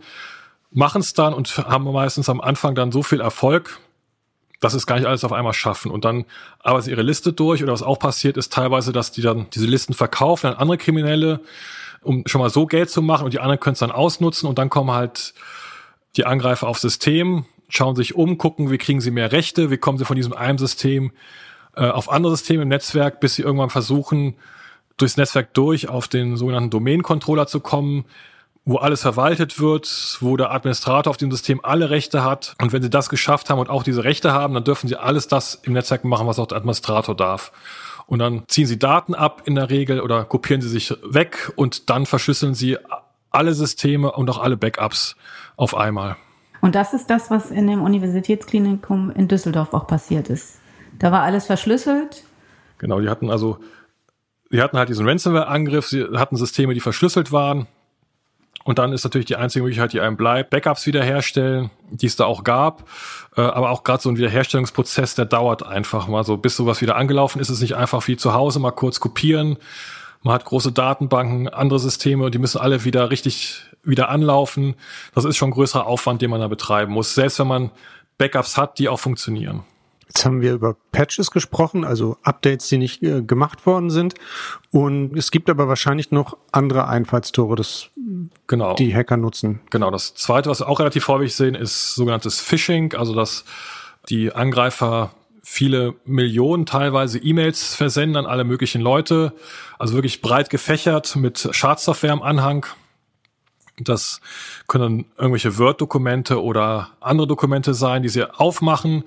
machen 0.70 1.00
es 1.00 1.14
dann 1.14 1.34
und 1.34 1.56
haben 1.58 1.90
meistens 1.92 2.28
am 2.28 2.40
Anfang 2.40 2.74
dann 2.74 2.92
so 2.92 3.02
viel 3.02 3.20
Erfolg, 3.20 3.80
dass 4.60 4.74
es 4.74 4.86
gar 4.86 4.96
nicht 4.96 5.06
alles 5.06 5.24
auf 5.24 5.32
einmal 5.32 5.54
schaffen. 5.54 5.90
Und 5.90 6.04
dann 6.04 6.26
arbeiten 6.60 6.84
sie 6.84 6.90
ihre 6.90 7.02
Liste 7.02 7.32
durch 7.32 7.62
oder 7.62 7.72
was 7.72 7.82
auch 7.82 7.98
passiert 7.98 8.36
ist 8.36 8.52
teilweise, 8.52 8.92
dass 8.92 9.10
die 9.10 9.22
dann 9.22 9.46
diese 9.50 9.66
Listen 9.66 9.94
verkaufen 9.94 10.48
an 10.48 10.54
andere 10.54 10.78
Kriminelle, 10.78 11.40
um 12.02 12.24
schon 12.26 12.40
mal 12.40 12.50
so 12.50 12.66
Geld 12.66 12.90
zu 12.90 13.02
machen 13.02 13.24
und 13.24 13.32
die 13.32 13.40
anderen 13.40 13.58
können 13.58 13.74
es 13.74 13.80
dann 13.80 13.90
ausnutzen 13.90 14.48
und 14.48 14.58
dann 14.58 14.70
kommen 14.70 14.90
halt 14.90 15.34
die 16.16 16.26
Angreifer 16.26 16.68
auf 16.68 16.78
System, 16.78 17.44
schauen 17.68 17.96
sich 17.96 18.14
um, 18.14 18.38
gucken, 18.38 18.70
wie 18.70 18.78
kriegen 18.78 19.00
sie 19.00 19.10
mehr 19.10 19.32
Rechte, 19.32 19.70
wie 19.70 19.78
kommen 19.78 19.98
sie 19.98 20.04
von 20.04 20.16
diesem 20.16 20.32
einen 20.32 20.58
System 20.58 21.12
äh, 21.76 21.88
auf 21.88 22.10
andere 22.10 22.36
Systeme 22.36 22.62
im 22.62 22.68
Netzwerk, 22.68 23.20
bis 23.20 23.34
sie 23.34 23.42
irgendwann 23.42 23.70
versuchen, 23.70 24.34
durchs 24.96 25.16
Netzwerk 25.16 25.54
durch 25.54 25.88
auf 25.88 26.08
den 26.08 26.36
sogenannten 26.36 26.70
Domain-Controller 26.70 27.46
zu 27.46 27.60
kommen, 27.60 28.04
wo 28.64 28.76
alles 28.76 29.02
verwaltet 29.02 29.58
wird, 29.58 30.18
wo 30.20 30.36
der 30.36 30.52
Administrator 30.52 31.10
auf 31.10 31.16
dem 31.16 31.30
System 31.30 31.60
alle 31.62 31.90
Rechte 31.90 32.22
hat. 32.22 32.54
Und 32.60 32.72
wenn 32.72 32.82
sie 32.82 32.90
das 32.90 33.08
geschafft 33.08 33.48
haben 33.48 33.58
und 33.58 33.70
auch 33.70 33.82
diese 33.82 34.04
Rechte 34.04 34.32
haben, 34.32 34.54
dann 34.54 34.64
dürfen 34.64 34.88
sie 34.88 34.96
alles 34.96 35.28
das 35.28 35.54
im 35.54 35.72
Netzwerk 35.72 36.04
machen, 36.04 36.26
was 36.26 36.38
auch 36.38 36.46
der 36.46 36.58
Administrator 36.58 37.16
darf. 37.16 37.52
Und 38.06 38.18
dann 38.18 38.42
ziehen 38.48 38.66
sie 38.66 38.78
Daten 38.78 39.14
ab 39.14 39.42
in 39.46 39.54
der 39.54 39.70
Regel 39.70 40.00
oder 40.00 40.24
kopieren 40.24 40.60
sie 40.60 40.68
sich 40.68 40.94
weg 41.02 41.52
und 41.56 41.88
dann 41.88 42.06
verschlüsseln 42.06 42.54
sie 42.54 42.76
alle 43.30 43.54
Systeme 43.54 44.12
und 44.12 44.28
auch 44.28 44.38
alle 44.38 44.56
Backups 44.56 45.16
auf 45.60 45.76
einmal. 45.76 46.16
Und 46.62 46.74
das 46.74 46.94
ist 46.94 47.10
das, 47.10 47.30
was 47.30 47.50
in 47.50 47.66
dem 47.66 47.82
Universitätsklinikum 47.82 49.10
in 49.10 49.28
Düsseldorf 49.28 49.74
auch 49.74 49.86
passiert 49.86 50.28
ist. 50.28 50.58
Da 50.98 51.12
war 51.12 51.22
alles 51.22 51.46
verschlüsselt. 51.46 52.24
Genau, 52.78 53.00
die 53.00 53.08
hatten 53.08 53.30
also, 53.30 53.58
die 54.50 54.62
hatten 54.62 54.78
halt 54.78 54.88
diesen 54.88 55.06
Ransomware-Angriff, 55.06 55.86
sie 55.86 56.04
hatten 56.16 56.36
Systeme, 56.36 56.72
die 56.74 56.80
verschlüsselt 56.80 57.30
waren. 57.30 57.66
Und 58.64 58.78
dann 58.78 58.92
ist 58.92 59.04
natürlich 59.04 59.26
die 59.26 59.36
einzige 59.36 59.62
Möglichkeit, 59.62 59.92
die 59.92 60.00
einem 60.00 60.16
bleibt, 60.16 60.50
Backups 60.50 60.86
wiederherstellen, 60.86 61.70
die 61.90 62.06
es 62.06 62.16
da 62.16 62.24
auch 62.24 62.44
gab. 62.44 62.88
Äh, 63.36 63.42
aber 63.42 63.70
auch 63.70 63.84
gerade 63.84 64.02
so 64.02 64.10
ein 64.10 64.16
Wiederherstellungsprozess, 64.16 65.14
der 65.14 65.26
dauert 65.26 65.62
einfach 65.62 66.08
mal 66.08 66.24
so, 66.24 66.36
bis 66.36 66.56
sowas 66.56 66.80
wieder 66.80 66.96
angelaufen 66.96 67.40
ist, 67.40 67.48
ist 67.48 67.56
es 67.56 67.62
nicht 67.62 67.76
einfach 67.76 68.06
wie 68.08 68.16
zu 68.16 68.32
Hause 68.34 68.60
mal 68.60 68.70
kurz 68.70 69.00
kopieren, 69.00 69.56
man 70.22 70.34
hat 70.34 70.44
große 70.44 70.72
Datenbanken, 70.72 71.48
andere 71.48 71.78
Systeme, 71.78 72.30
die 72.30 72.38
müssen 72.38 72.60
alle 72.60 72.84
wieder 72.84 73.10
richtig 73.10 73.62
wieder 73.82 74.08
anlaufen. 74.08 74.74
Das 75.14 75.24
ist 75.24 75.36
schon 75.36 75.50
ein 75.50 75.54
größerer 75.54 75.86
Aufwand, 75.86 76.22
den 76.22 76.30
man 76.30 76.40
da 76.40 76.48
betreiben 76.48 76.92
muss, 76.92 77.14
selbst 77.14 77.38
wenn 77.38 77.46
man 77.46 77.70
Backups 78.18 78.56
hat, 78.56 78.78
die 78.78 78.88
auch 78.88 79.00
funktionieren. 79.00 79.64
Jetzt 80.06 80.24
haben 80.24 80.40
wir 80.40 80.54
über 80.54 80.76
Patches 80.90 81.30
gesprochen, 81.30 81.84
also 81.84 82.16
Updates, 82.24 82.66
die 82.66 82.78
nicht 82.78 83.00
äh, 83.00 83.22
gemacht 83.22 83.64
worden 83.64 83.90
sind. 83.90 84.14
Und 84.72 85.16
es 85.16 85.30
gibt 85.30 85.48
aber 85.48 85.68
wahrscheinlich 85.68 86.10
noch 86.10 86.36
andere 86.50 86.88
Einfallstore, 86.88 87.54
das 87.54 87.90
genau. 88.48 88.74
die 88.74 88.92
Hacker 88.92 89.16
nutzen. 89.16 89.60
Genau. 89.70 89.92
Das 89.92 90.14
zweite, 90.14 90.50
was 90.50 90.60
wir 90.60 90.68
auch 90.68 90.80
relativ 90.80 91.06
häufig 91.06 91.36
sehen, 91.36 91.54
ist 91.54 91.94
sogenanntes 91.94 92.40
Phishing, 92.40 92.92
also 92.94 93.14
dass 93.14 93.44
die 94.08 94.32
Angreifer 94.32 95.12
viele 95.44 95.94
Millionen 96.04 96.66
teilweise 96.66 97.18
E-Mails 97.18 97.76
versenden 97.76 98.16
an 98.16 98.26
alle 98.26 98.42
möglichen 98.42 98.80
Leute. 98.80 99.32
Also 99.78 99.94
wirklich 99.94 100.22
breit 100.22 100.50
gefächert 100.50 101.14
mit 101.14 101.48
Schadsoftware 101.52 102.12
am 102.12 102.22
Anhang. 102.22 102.66
Das 103.80 104.20
können 104.66 105.06
irgendwelche 105.16 105.58
Word-Dokumente 105.58 106.42
oder 106.42 106.90
andere 107.00 107.26
Dokumente 107.26 107.74
sein, 107.74 108.02
die 108.02 108.08
sie 108.08 108.24
aufmachen, 108.24 109.04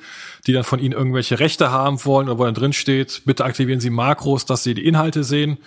die 0.47 0.53
dann 0.53 0.63
von 0.63 0.79
ihnen 0.79 0.93
irgendwelche 0.93 1.39
Rechte 1.39 1.71
haben 1.71 2.03
wollen 2.05 2.27
oder 2.27 2.39
wo 2.39 2.45
dann 2.45 2.53
drin 2.53 2.73
steht, 2.73 3.21
bitte 3.25 3.45
aktivieren 3.45 3.79
Sie 3.79 3.89
Makros, 3.89 4.45
dass 4.45 4.63
Sie 4.63 4.73
die 4.73 4.85
Inhalte 4.85 5.23
sehen. 5.23 5.57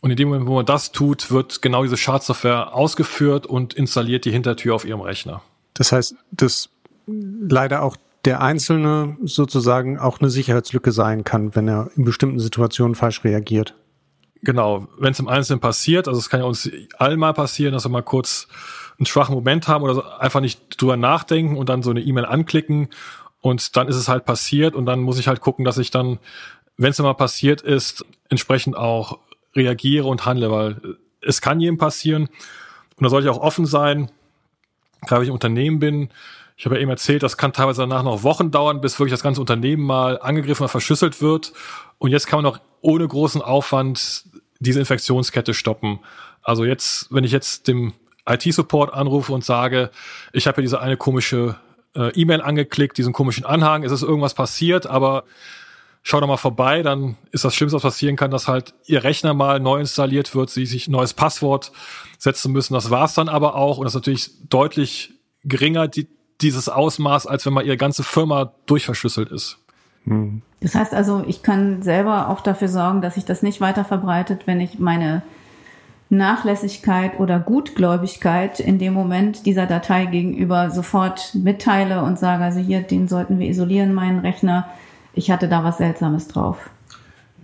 Und 0.00 0.10
in 0.10 0.16
dem 0.16 0.28
Moment, 0.28 0.46
wo 0.46 0.54
man 0.56 0.66
das 0.66 0.92
tut, 0.92 1.30
wird 1.30 1.62
genau 1.62 1.82
diese 1.82 1.96
Schadsoftware 1.96 2.74
ausgeführt 2.74 3.46
und 3.46 3.74
installiert 3.74 4.24
die 4.24 4.32
Hintertür 4.32 4.74
auf 4.74 4.84
Ihrem 4.84 5.00
Rechner. 5.00 5.42
Das 5.74 5.92
heißt, 5.92 6.14
dass 6.30 6.68
leider 7.06 7.82
auch 7.82 7.96
der 8.24 8.40
Einzelne 8.40 9.16
sozusagen 9.22 9.98
auch 9.98 10.20
eine 10.20 10.30
Sicherheitslücke 10.30 10.92
sein 10.92 11.24
kann, 11.24 11.54
wenn 11.54 11.68
er 11.68 11.90
in 11.96 12.04
bestimmten 12.04 12.38
Situationen 12.38 12.94
falsch 12.94 13.24
reagiert. 13.24 13.74
Genau, 14.44 14.88
wenn 14.98 15.12
es 15.12 15.20
im 15.20 15.28
Einzelnen 15.28 15.60
passiert, 15.60 16.06
also 16.06 16.20
es 16.20 16.28
kann 16.28 16.40
ja 16.40 16.46
uns 16.46 16.70
allen 16.98 17.18
mal 17.18 17.32
passieren, 17.32 17.72
dass 17.72 17.84
wir 17.84 17.90
mal 17.90 18.02
kurz 18.02 18.46
einen 18.98 19.06
schwachen 19.06 19.34
Moment 19.34 19.68
haben 19.68 19.82
oder 19.82 19.94
so, 19.94 20.04
einfach 20.04 20.40
nicht 20.40 20.80
drüber 20.80 20.96
nachdenken 20.96 21.56
und 21.56 21.68
dann 21.68 21.82
so 21.82 21.90
eine 21.90 22.00
E-Mail 22.00 22.26
anklicken 22.26 22.88
und 23.40 23.76
dann 23.76 23.88
ist 23.88 23.96
es 23.96 24.08
halt 24.08 24.24
passiert 24.24 24.74
und 24.74 24.86
dann 24.86 25.00
muss 25.00 25.18
ich 25.18 25.28
halt 25.28 25.40
gucken, 25.40 25.64
dass 25.64 25.78
ich 25.78 25.90
dann, 25.90 26.18
wenn 26.76 26.90
es 26.90 26.98
mal 26.98 27.14
passiert 27.14 27.62
ist, 27.62 28.04
entsprechend 28.28 28.76
auch 28.76 29.18
reagiere 29.56 30.06
und 30.06 30.26
handle, 30.26 30.50
weil 30.50 30.96
es 31.22 31.40
kann 31.40 31.60
jedem 31.60 31.78
passieren 31.78 32.28
und 32.96 33.04
da 33.04 33.08
sollte 33.08 33.26
ich 33.26 33.34
auch 33.34 33.40
offen 33.40 33.66
sein, 33.66 34.10
gerade 35.06 35.20
wenn 35.20 35.24
ich 35.24 35.28
im 35.28 35.34
Unternehmen 35.34 35.78
bin, 35.78 36.10
ich 36.56 36.66
habe 36.66 36.76
ja 36.76 36.82
eben 36.82 36.90
erzählt, 36.90 37.22
das 37.22 37.36
kann 37.36 37.52
teilweise 37.52 37.82
danach 37.82 38.04
noch 38.04 38.22
Wochen 38.22 38.50
dauern, 38.50 38.80
bis 38.80 38.98
wirklich 38.98 39.12
das 39.12 39.22
ganze 39.22 39.40
Unternehmen 39.40 39.82
mal 39.82 40.20
angegriffen 40.20 40.62
oder 40.62 40.68
verschlüsselt 40.68 41.20
wird. 41.20 41.52
Und 41.98 42.12
jetzt 42.12 42.28
kann 42.28 42.42
man 42.42 42.52
noch 42.52 42.60
ohne 42.80 43.08
großen 43.08 43.42
Aufwand 43.42 44.24
diese 44.60 44.80
Infektionskette 44.80 45.54
stoppen. 45.54 46.00
Also 46.42 46.64
jetzt, 46.64 47.12
wenn 47.12 47.24
ich 47.24 47.32
jetzt 47.32 47.68
dem 47.68 47.94
IT-Support 48.26 48.92
anrufe 48.92 49.32
und 49.32 49.44
sage, 49.44 49.90
ich 50.32 50.46
habe 50.46 50.60
ja 50.60 50.62
diese 50.62 50.80
eine 50.80 50.96
komische 50.96 51.56
äh, 51.94 52.10
E-Mail 52.14 52.40
angeklickt, 52.40 52.98
diesen 52.98 53.12
komischen 53.12 53.44
Anhang, 53.44 53.82
es 53.84 53.92
ist 53.92 54.02
irgendwas 54.02 54.34
passiert, 54.34 54.86
aber 54.86 55.24
schau 56.02 56.20
doch 56.20 56.28
mal 56.28 56.36
vorbei, 56.36 56.82
dann 56.82 57.16
ist 57.32 57.44
das 57.44 57.54
Schlimmste, 57.54 57.76
was 57.76 57.82
passieren 57.82 58.16
kann, 58.16 58.30
dass 58.30 58.48
halt 58.48 58.74
ihr 58.86 59.04
Rechner 59.04 59.34
mal 59.34 59.60
neu 59.60 59.80
installiert 59.80 60.34
wird, 60.34 60.50
sie 60.50 60.66
sich 60.66 60.88
neues 60.88 61.14
Passwort 61.14 61.72
setzen 62.18 62.52
müssen. 62.52 62.74
Das 62.74 62.90
war's 62.90 63.14
dann 63.14 63.28
aber 63.28 63.54
auch 63.56 63.78
und 63.78 63.84
das 63.84 63.92
ist 63.92 64.00
natürlich 64.00 64.30
deutlich 64.48 65.12
geringer 65.44 65.88
die, 65.88 66.08
dieses 66.40 66.68
Ausmaß, 66.68 67.26
als 67.26 67.46
wenn 67.46 67.52
mal 67.52 67.64
ihre 67.64 67.76
ganze 67.76 68.02
Firma 68.02 68.54
durchverschlüsselt 68.66 69.30
ist. 69.30 69.58
Hm. 70.04 70.42
Das 70.60 70.74
heißt 70.74 70.94
also, 70.94 71.22
ich 71.26 71.42
kann 71.42 71.82
selber 71.82 72.28
auch 72.28 72.40
dafür 72.40 72.68
sorgen, 72.68 73.02
dass 73.02 73.14
sich 73.14 73.24
das 73.24 73.42
nicht 73.42 73.60
weiter 73.60 73.84
verbreitet, 73.84 74.46
wenn 74.46 74.60
ich 74.60 74.78
meine 74.78 75.22
Nachlässigkeit 76.10 77.18
oder 77.18 77.38
Gutgläubigkeit 77.38 78.60
in 78.60 78.78
dem 78.78 78.94
Moment 78.94 79.46
dieser 79.46 79.66
Datei 79.66 80.06
gegenüber 80.06 80.70
sofort 80.70 81.34
mitteile 81.34 82.02
und 82.02 82.18
sage, 82.18 82.44
also 82.44 82.60
hier, 82.60 82.82
den 82.82 83.08
sollten 83.08 83.38
wir 83.38 83.48
isolieren, 83.48 83.94
meinen 83.94 84.20
Rechner. 84.20 84.68
Ich 85.12 85.30
hatte 85.30 85.48
da 85.48 85.64
was 85.64 85.78
Seltsames 85.78 86.28
drauf. 86.28 86.70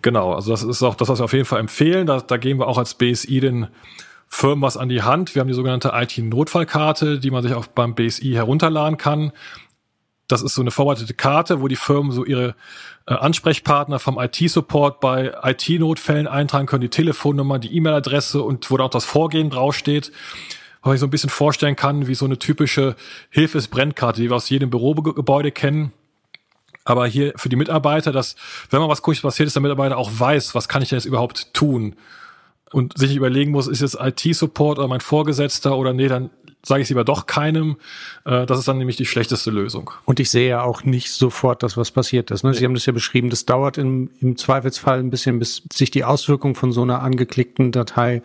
Genau, 0.02 0.32
also 0.32 0.50
das 0.50 0.62
ist 0.62 0.82
auch 0.82 0.94
das, 0.94 1.08
was 1.08 1.20
wir 1.20 1.24
auf 1.24 1.32
jeden 1.32 1.44
Fall 1.44 1.60
empfehlen. 1.60 2.06
Da, 2.06 2.20
da 2.20 2.36
gehen 2.36 2.58
wir 2.58 2.68
auch 2.68 2.78
als 2.78 2.94
BSI 2.94 3.40
den 3.40 3.66
Firmen 4.28 4.62
was 4.62 4.76
an 4.76 4.88
die 4.88 5.02
Hand. 5.02 5.34
Wir 5.34 5.40
haben 5.40 5.48
die 5.48 5.54
sogenannte 5.54 5.92
IT-Notfallkarte, 5.94 7.18
die 7.18 7.30
man 7.30 7.42
sich 7.42 7.52
auch 7.52 7.66
beim 7.66 7.94
BSI 7.94 8.32
herunterladen 8.32 8.96
kann. 8.96 9.32
Das 10.30 10.42
ist 10.42 10.54
so 10.54 10.60
eine 10.60 10.70
vorbereitete 10.70 11.14
Karte, 11.14 11.60
wo 11.60 11.68
die 11.68 11.76
Firmen 11.76 12.12
so 12.12 12.24
ihre 12.24 12.54
äh, 13.06 13.14
Ansprechpartner 13.14 13.98
vom 13.98 14.18
IT-Support 14.18 15.00
bei 15.00 15.32
IT-Notfällen 15.42 16.26
eintragen 16.26 16.66
können, 16.66 16.82
die 16.82 16.88
Telefonnummer, 16.88 17.58
die 17.58 17.74
E-Mail-Adresse 17.76 18.42
und 18.42 18.70
wo 18.70 18.76
da 18.76 18.84
auch 18.84 18.90
das 18.90 19.04
Vorgehen 19.04 19.50
draufsteht. 19.50 20.12
Was 20.82 20.94
ich 20.94 21.00
so 21.00 21.06
ein 21.06 21.10
bisschen 21.10 21.30
vorstellen 21.30 21.76
kann, 21.76 22.06
wie 22.06 22.14
so 22.14 22.24
eine 22.24 22.38
typische 22.38 22.96
Hilfes-Brennkarte, 23.30 24.22
die 24.22 24.30
wir 24.30 24.36
aus 24.36 24.48
jedem 24.48 24.70
Bürogebäude 24.70 25.50
kennen. 25.50 25.92
Aber 26.84 27.06
hier 27.06 27.34
für 27.36 27.50
die 27.50 27.56
Mitarbeiter, 27.56 28.12
dass, 28.12 28.36
wenn 28.70 28.80
mal 28.80 28.88
was 28.88 29.02
komisches 29.02 29.22
passiert 29.22 29.46
ist, 29.46 29.54
der 29.54 29.62
Mitarbeiter 29.62 29.98
auch 29.98 30.10
weiß, 30.12 30.54
was 30.54 30.68
kann 30.68 30.80
ich 30.80 30.88
denn 30.88 30.98
jetzt 30.98 31.04
überhaupt 31.04 31.52
tun? 31.52 31.96
Und 32.72 32.96
sich 32.96 33.14
überlegen 33.16 33.50
muss, 33.50 33.66
ist 33.66 33.82
jetzt 33.82 33.98
IT-Support 34.00 34.78
oder 34.78 34.88
mein 34.88 35.00
Vorgesetzter 35.00 35.76
oder 35.76 35.92
nee, 35.92 36.08
dann 36.08 36.30
sage 36.64 36.82
ich 36.82 36.88
lieber 36.88 37.04
doch 37.04 37.26
keinem. 37.26 37.76
Äh, 38.24 38.46
das 38.46 38.58
ist 38.58 38.68
dann 38.68 38.78
nämlich 38.78 38.96
die 38.96 39.06
schlechteste 39.06 39.50
Lösung. 39.50 39.90
Und 40.04 40.20
ich 40.20 40.30
sehe 40.30 40.48
ja 40.48 40.62
auch 40.62 40.84
nicht 40.84 41.10
sofort, 41.10 41.62
dass 41.62 41.76
was 41.76 41.90
passiert 41.90 42.30
ist. 42.30 42.44
Ne? 42.44 42.54
Sie 42.54 42.64
haben 42.64 42.74
das 42.74 42.86
ja 42.86 42.92
beschrieben, 42.92 43.30
das 43.30 43.46
dauert 43.46 43.78
im, 43.78 44.10
im 44.20 44.36
Zweifelsfall 44.36 44.98
ein 44.98 45.10
bisschen, 45.10 45.38
bis 45.38 45.62
sich 45.72 45.90
die 45.90 46.04
Auswirkungen 46.04 46.54
von 46.54 46.72
so 46.72 46.82
einer 46.82 47.02
angeklickten 47.02 47.72
Datei 47.72 48.22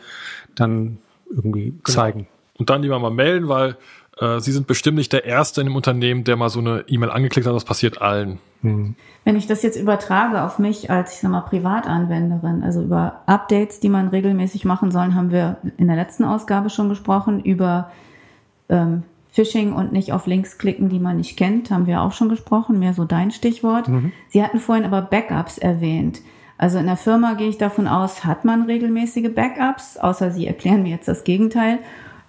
dann 0.55 0.97
irgendwie 1.29 1.71
genau. 1.71 1.81
zeigen. 1.83 2.27
Und 2.57 2.69
dann 2.69 2.81
lieber 2.81 2.99
mal 2.99 3.11
melden, 3.11 3.49
weil 3.49 3.77
äh, 4.19 4.39
Sie 4.39 4.51
sind 4.51 4.67
bestimmt 4.67 4.97
nicht 4.97 5.13
der 5.13 5.25
Erste 5.25 5.61
in 5.61 5.67
dem 5.67 5.75
Unternehmen, 5.75 6.23
der 6.23 6.35
mal 6.35 6.49
so 6.49 6.59
eine 6.59 6.85
E-Mail 6.87 7.11
angeklickt 7.11 7.47
hat. 7.47 7.55
Das 7.55 7.65
passiert 7.65 8.01
allen. 8.01 8.39
Hm. 8.61 8.95
Wenn 9.23 9.35
ich 9.35 9.47
das 9.47 9.63
jetzt 9.63 9.77
übertrage 9.77 10.43
auf 10.43 10.59
mich 10.59 10.89
als, 10.89 11.13
ich 11.13 11.19
sag 11.19 11.31
mal, 11.31 11.41
Privatanwenderin, 11.41 12.63
also 12.63 12.81
über 12.81 13.21
Updates, 13.25 13.79
die 13.79 13.89
man 13.89 14.09
regelmäßig 14.09 14.65
machen 14.65 14.91
soll, 14.91 15.13
haben 15.13 15.31
wir 15.31 15.57
in 15.77 15.87
der 15.87 15.95
letzten 15.95 16.23
Ausgabe 16.23 16.69
schon 16.69 16.89
gesprochen. 16.89 17.41
Über 17.43 17.91
ähm, 18.69 19.03
Phishing 19.31 19.73
und 19.73 19.91
nicht 19.91 20.13
auf 20.13 20.27
Links 20.27 20.57
klicken, 20.57 20.87
die 20.87 20.99
man 20.99 21.17
nicht 21.17 21.37
kennt, 21.37 21.69
haben 21.69 21.87
wir 21.87 22.01
auch 22.01 22.13
schon 22.13 22.29
gesprochen, 22.29 22.79
mehr 22.79 22.93
so 22.93 23.03
dein 23.03 23.31
Stichwort. 23.31 23.89
Mhm. 23.89 24.13
Sie 24.29 24.41
hatten 24.41 24.59
vorhin 24.59 24.85
aber 24.85 25.01
Backups 25.01 25.57
erwähnt. 25.57 26.21
Also 26.57 26.77
in 26.77 26.85
der 26.85 26.95
Firma 26.95 27.33
gehe 27.33 27.49
ich 27.49 27.57
davon 27.57 27.87
aus, 27.87 28.23
hat 28.23 28.45
man 28.45 28.63
regelmäßige 28.63 29.33
Backups, 29.35 29.97
außer 29.97 30.31
Sie 30.31 30.47
erklären 30.47 30.83
mir 30.83 30.91
jetzt 30.91 31.09
das 31.09 31.25
Gegenteil 31.25 31.79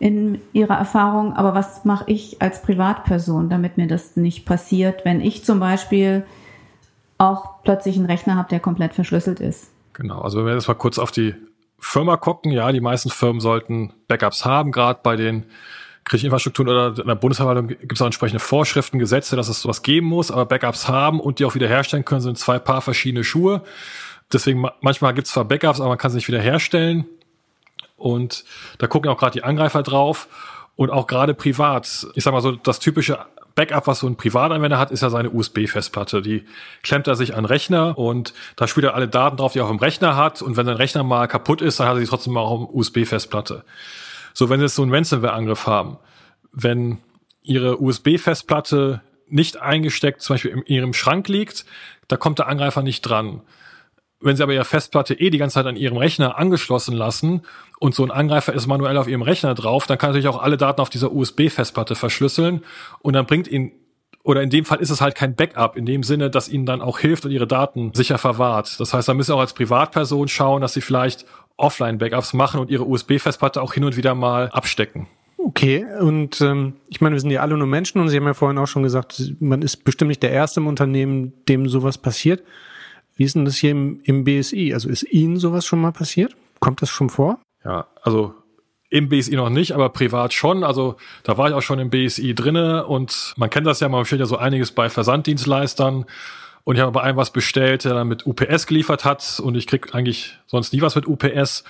in 0.00 0.40
Ihrer 0.52 0.74
Erfahrung. 0.74 1.34
Aber 1.34 1.54
was 1.54 1.84
mache 1.84 2.10
ich 2.10 2.42
als 2.42 2.60
Privatperson, 2.62 3.48
damit 3.48 3.76
mir 3.76 3.86
das 3.86 4.16
nicht 4.16 4.44
passiert, 4.44 5.04
wenn 5.04 5.20
ich 5.20 5.44
zum 5.44 5.60
Beispiel 5.60 6.26
auch 7.18 7.62
plötzlich 7.62 7.96
einen 7.96 8.06
Rechner 8.06 8.34
habe, 8.34 8.48
der 8.48 8.58
komplett 8.58 8.94
verschlüsselt 8.94 9.38
ist? 9.38 9.70
Genau, 9.92 10.20
also 10.22 10.38
wenn 10.38 10.46
wir 10.46 10.54
jetzt 10.54 10.68
mal 10.68 10.74
kurz 10.74 10.98
auf 10.98 11.12
die 11.12 11.34
Firma 11.78 12.16
gucken, 12.16 12.50
ja, 12.50 12.72
die 12.72 12.80
meisten 12.80 13.10
Firmen 13.10 13.40
sollten 13.40 13.92
Backups 14.08 14.44
haben, 14.44 14.72
gerade 14.72 15.00
bei 15.04 15.14
den 15.14 15.46
Krieginfrastrukturen 16.06 16.68
oder 16.68 17.00
in 17.00 17.08
der 17.08 17.16
Bundesverwaltung 17.16 17.66
gibt 17.66 17.92
es 17.92 18.00
auch 18.00 18.06
entsprechende 18.06 18.38
Vorschriften, 18.38 18.98
Gesetze, 18.98 19.34
dass 19.34 19.48
es 19.48 19.60
sowas 19.60 19.82
geben 19.82 20.06
muss, 20.06 20.30
aber 20.30 20.46
Backups 20.46 20.88
haben 20.88 21.20
und 21.20 21.40
die 21.40 21.44
auch 21.44 21.56
wiederherstellen 21.56 22.04
können, 22.04 22.20
sind 22.20 22.38
zwei 22.38 22.58
Paar 22.58 22.80
verschiedene 22.80 23.24
Schuhe. 23.24 23.62
Deswegen 24.32 24.64
manchmal 24.80 25.14
gibt 25.14 25.26
es 25.26 25.32
zwar 25.32 25.44
Backups, 25.44 25.80
aber 25.80 25.90
man 25.90 25.98
kann 25.98 26.12
sie 26.12 26.16
nicht 26.16 26.28
wiederherstellen. 26.28 27.06
Und 27.96 28.44
da 28.78 28.86
gucken 28.86 29.10
auch 29.10 29.18
gerade 29.18 29.32
die 29.32 29.42
Angreifer 29.42 29.82
drauf 29.82 30.28
und 30.76 30.90
auch 30.90 31.08
gerade 31.08 31.34
privat. 31.34 32.06
Ich 32.14 32.22
sag 32.22 32.32
mal 32.32 32.40
so, 32.40 32.52
das 32.52 32.78
typische 32.78 33.18
Backup, 33.56 33.86
was 33.86 34.00
so 34.00 34.06
ein 34.06 34.16
Privatanwender 34.16 34.78
hat, 34.78 34.92
ist 34.92 35.02
ja 35.02 35.10
seine 35.10 35.30
USB-Festplatte. 35.30 36.22
Die 36.22 36.44
klemmt 36.82 37.08
er 37.08 37.16
sich 37.16 37.34
an 37.34 37.46
Rechner 37.46 37.98
und 37.98 38.32
da 38.54 38.68
spielt 38.68 38.84
er 38.84 38.94
alle 38.94 39.08
Daten 39.08 39.38
drauf, 39.38 39.54
die 39.54 39.58
er 39.58 39.64
auf 39.64 39.70
dem 39.70 39.80
Rechner 39.80 40.14
hat. 40.14 40.42
Und 40.42 40.56
wenn 40.56 40.66
sein 40.66 40.76
Rechner 40.76 41.02
mal 41.02 41.26
kaputt 41.26 41.62
ist, 41.62 41.80
dann 41.80 41.88
hat 41.88 41.96
er 41.96 42.00
sie 42.00 42.06
trotzdem 42.06 42.34
mal 42.34 42.42
auf 42.42 42.68
dem 42.68 42.78
USB-Festplatte. 42.78 43.64
So, 44.36 44.50
wenn 44.50 44.60
Sie 44.60 44.66
jetzt 44.66 44.74
so 44.74 44.82
einen 44.82 44.92
Ransomware-Angriff 44.92 45.66
haben, 45.66 45.96
wenn 46.52 46.98
Ihre 47.40 47.80
USB-Festplatte 47.80 49.00
nicht 49.28 49.62
eingesteckt, 49.62 50.20
zum 50.20 50.34
Beispiel 50.34 50.50
in 50.50 50.66
Ihrem 50.66 50.92
Schrank 50.92 51.26
liegt, 51.28 51.64
da 52.06 52.18
kommt 52.18 52.38
der 52.38 52.46
Angreifer 52.46 52.82
nicht 52.82 53.00
dran. 53.00 53.40
Wenn 54.20 54.36
Sie 54.36 54.42
aber 54.42 54.52
Ihre 54.52 54.66
Festplatte 54.66 55.14
eh 55.14 55.30
die 55.30 55.38
ganze 55.38 55.54
Zeit 55.54 55.64
an 55.64 55.76
Ihrem 55.76 55.96
Rechner 55.96 56.36
angeschlossen 56.36 56.94
lassen 56.94 57.46
und 57.78 57.94
so 57.94 58.04
ein 58.04 58.10
Angreifer 58.10 58.52
ist 58.52 58.66
manuell 58.66 58.98
auf 58.98 59.08
Ihrem 59.08 59.22
Rechner 59.22 59.54
drauf, 59.54 59.86
dann 59.86 59.96
kann 59.96 60.10
natürlich 60.10 60.28
auch 60.28 60.42
alle 60.42 60.58
Daten 60.58 60.82
auf 60.82 60.90
dieser 60.90 61.12
USB-Festplatte 61.12 61.94
verschlüsseln 61.94 62.62
und 63.00 63.14
dann 63.14 63.24
bringt 63.24 63.48
Ihnen 63.48 63.72
oder 64.22 64.42
in 64.42 64.50
dem 64.50 64.66
Fall 64.66 64.80
ist 64.80 64.90
es 64.90 65.00
halt 65.00 65.14
kein 65.14 65.34
Backup 65.36 65.76
in 65.76 65.86
dem 65.86 66.02
Sinne, 66.02 66.30
dass 66.30 66.48
ihnen 66.48 66.66
dann 66.66 66.82
auch 66.82 66.98
hilft 66.98 67.24
und 67.24 67.30
ihre 67.30 67.46
Daten 67.46 67.94
sicher 67.94 68.18
verwahrt. 68.18 68.80
Das 68.80 68.92
heißt, 68.92 69.08
da 69.08 69.14
müssen 69.14 69.28
sie 69.28 69.34
auch 69.34 69.40
als 69.40 69.54
Privatperson 69.54 70.26
schauen, 70.26 70.62
dass 70.62 70.74
sie 70.74 70.80
vielleicht 70.80 71.24
Offline-Backups 71.56 72.34
machen 72.34 72.60
und 72.60 72.70
ihre 72.70 72.84
USB-Festplatte 72.86 73.62
auch 73.62 73.74
hin 73.74 73.84
und 73.84 73.96
wieder 73.96 74.14
mal 74.14 74.48
abstecken. 74.50 75.06
Okay, 75.38 75.86
und 76.00 76.40
ähm, 76.40 76.74
ich 76.88 77.00
meine, 77.00 77.14
wir 77.14 77.20
sind 77.20 77.30
ja 77.30 77.40
alle 77.40 77.56
nur 77.56 77.66
Menschen 77.66 78.00
und 78.00 78.08
Sie 78.08 78.16
haben 78.16 78.26
ja 78.26 78.34
vorhin 78.34 78.58
auch 78.58 78.66
schon 78.66 78.82
gesagt, 78.82 79.34
man 79.38 79.62
ist 79.62 79.84
bestimmt 79.84 80.08
nicht 80.08 80.22
der 80.22 80.32
Erste 80.32 80.60
im 80.60 80.66
Unternehmen, 80.66 81.32
dem 81.48 81.68
sowas 81.68 81.98
passiert. 81.98 82.42
Wie 83.14 83.24
ist 83.24 83.36
denn 83.36 83.44
das 83.44 83.56
hier 83.56 83.70
im, 83.70 84.00
im 84.02 84.24
BSI? 84.24 84.74
Also 84.74 84.88
ist 84.88 85.04
Ihnen 85.04 85.36
sowas 85.36 85.64
schon 85.64 85.80
mal 85.80 85.92
passiert? 85.92 86.36
Kommt 86.58 86.82
das 86.82 86.90
schon 86.90 87.10
vor? 87.10 87.38
Ja, 87.64 87.86
also 88.02 88.34
im 88.90 89.08
BSI 89.08 89.36
noch 89.36 89.50
nicht, 89.50 89.72
aber 89.72 89.88
privat 89.88 90.32
schon. 90.32 90.64
Also 90.64 90.96
da 91.22 91.38
war 91.38 91.48
ich 91.48 91.54
auch 91.54 91.62
schon 91.62 91.78
im 91.78 91.90
BSI 91.90 92.34
drinne 92.34 92.86
und 92.86 93.34
man 93.36 93.50
kennt 93.50 93.66
das 93.66 93.80
ja, 93.80 93.88
man 93.88 94.04
stellt 94.04 94.20
ja 94.20 94.26
so 94.26 94.36
einiges 94.36 94.72
bei 94.72 94.88
Versanddienstleistern 94.88 96.06
und 96.66 96.74
ich 96.74 96.82
habe 96.82 96.90
bei 96.90 97.02
einem 97.02 97.16
was 97.16 97.30
bestellt, 97.30 97.84
der 97.84 97.94
dann 97.94 98.08
mit 98.08 98.26
UPS 98.26 98.66
geliefert 98.66 99.04
hat 99.04 99.38
und 99.38 99.56
ich 99.56 99.68
krieg 99.68 99.94
eigentlich 99.94 100.36
sonst 100.48 100.72
nie 100.72 100.82
was 100.82 100.96
mit 100.96 101.06
UPS. 101.06 101.62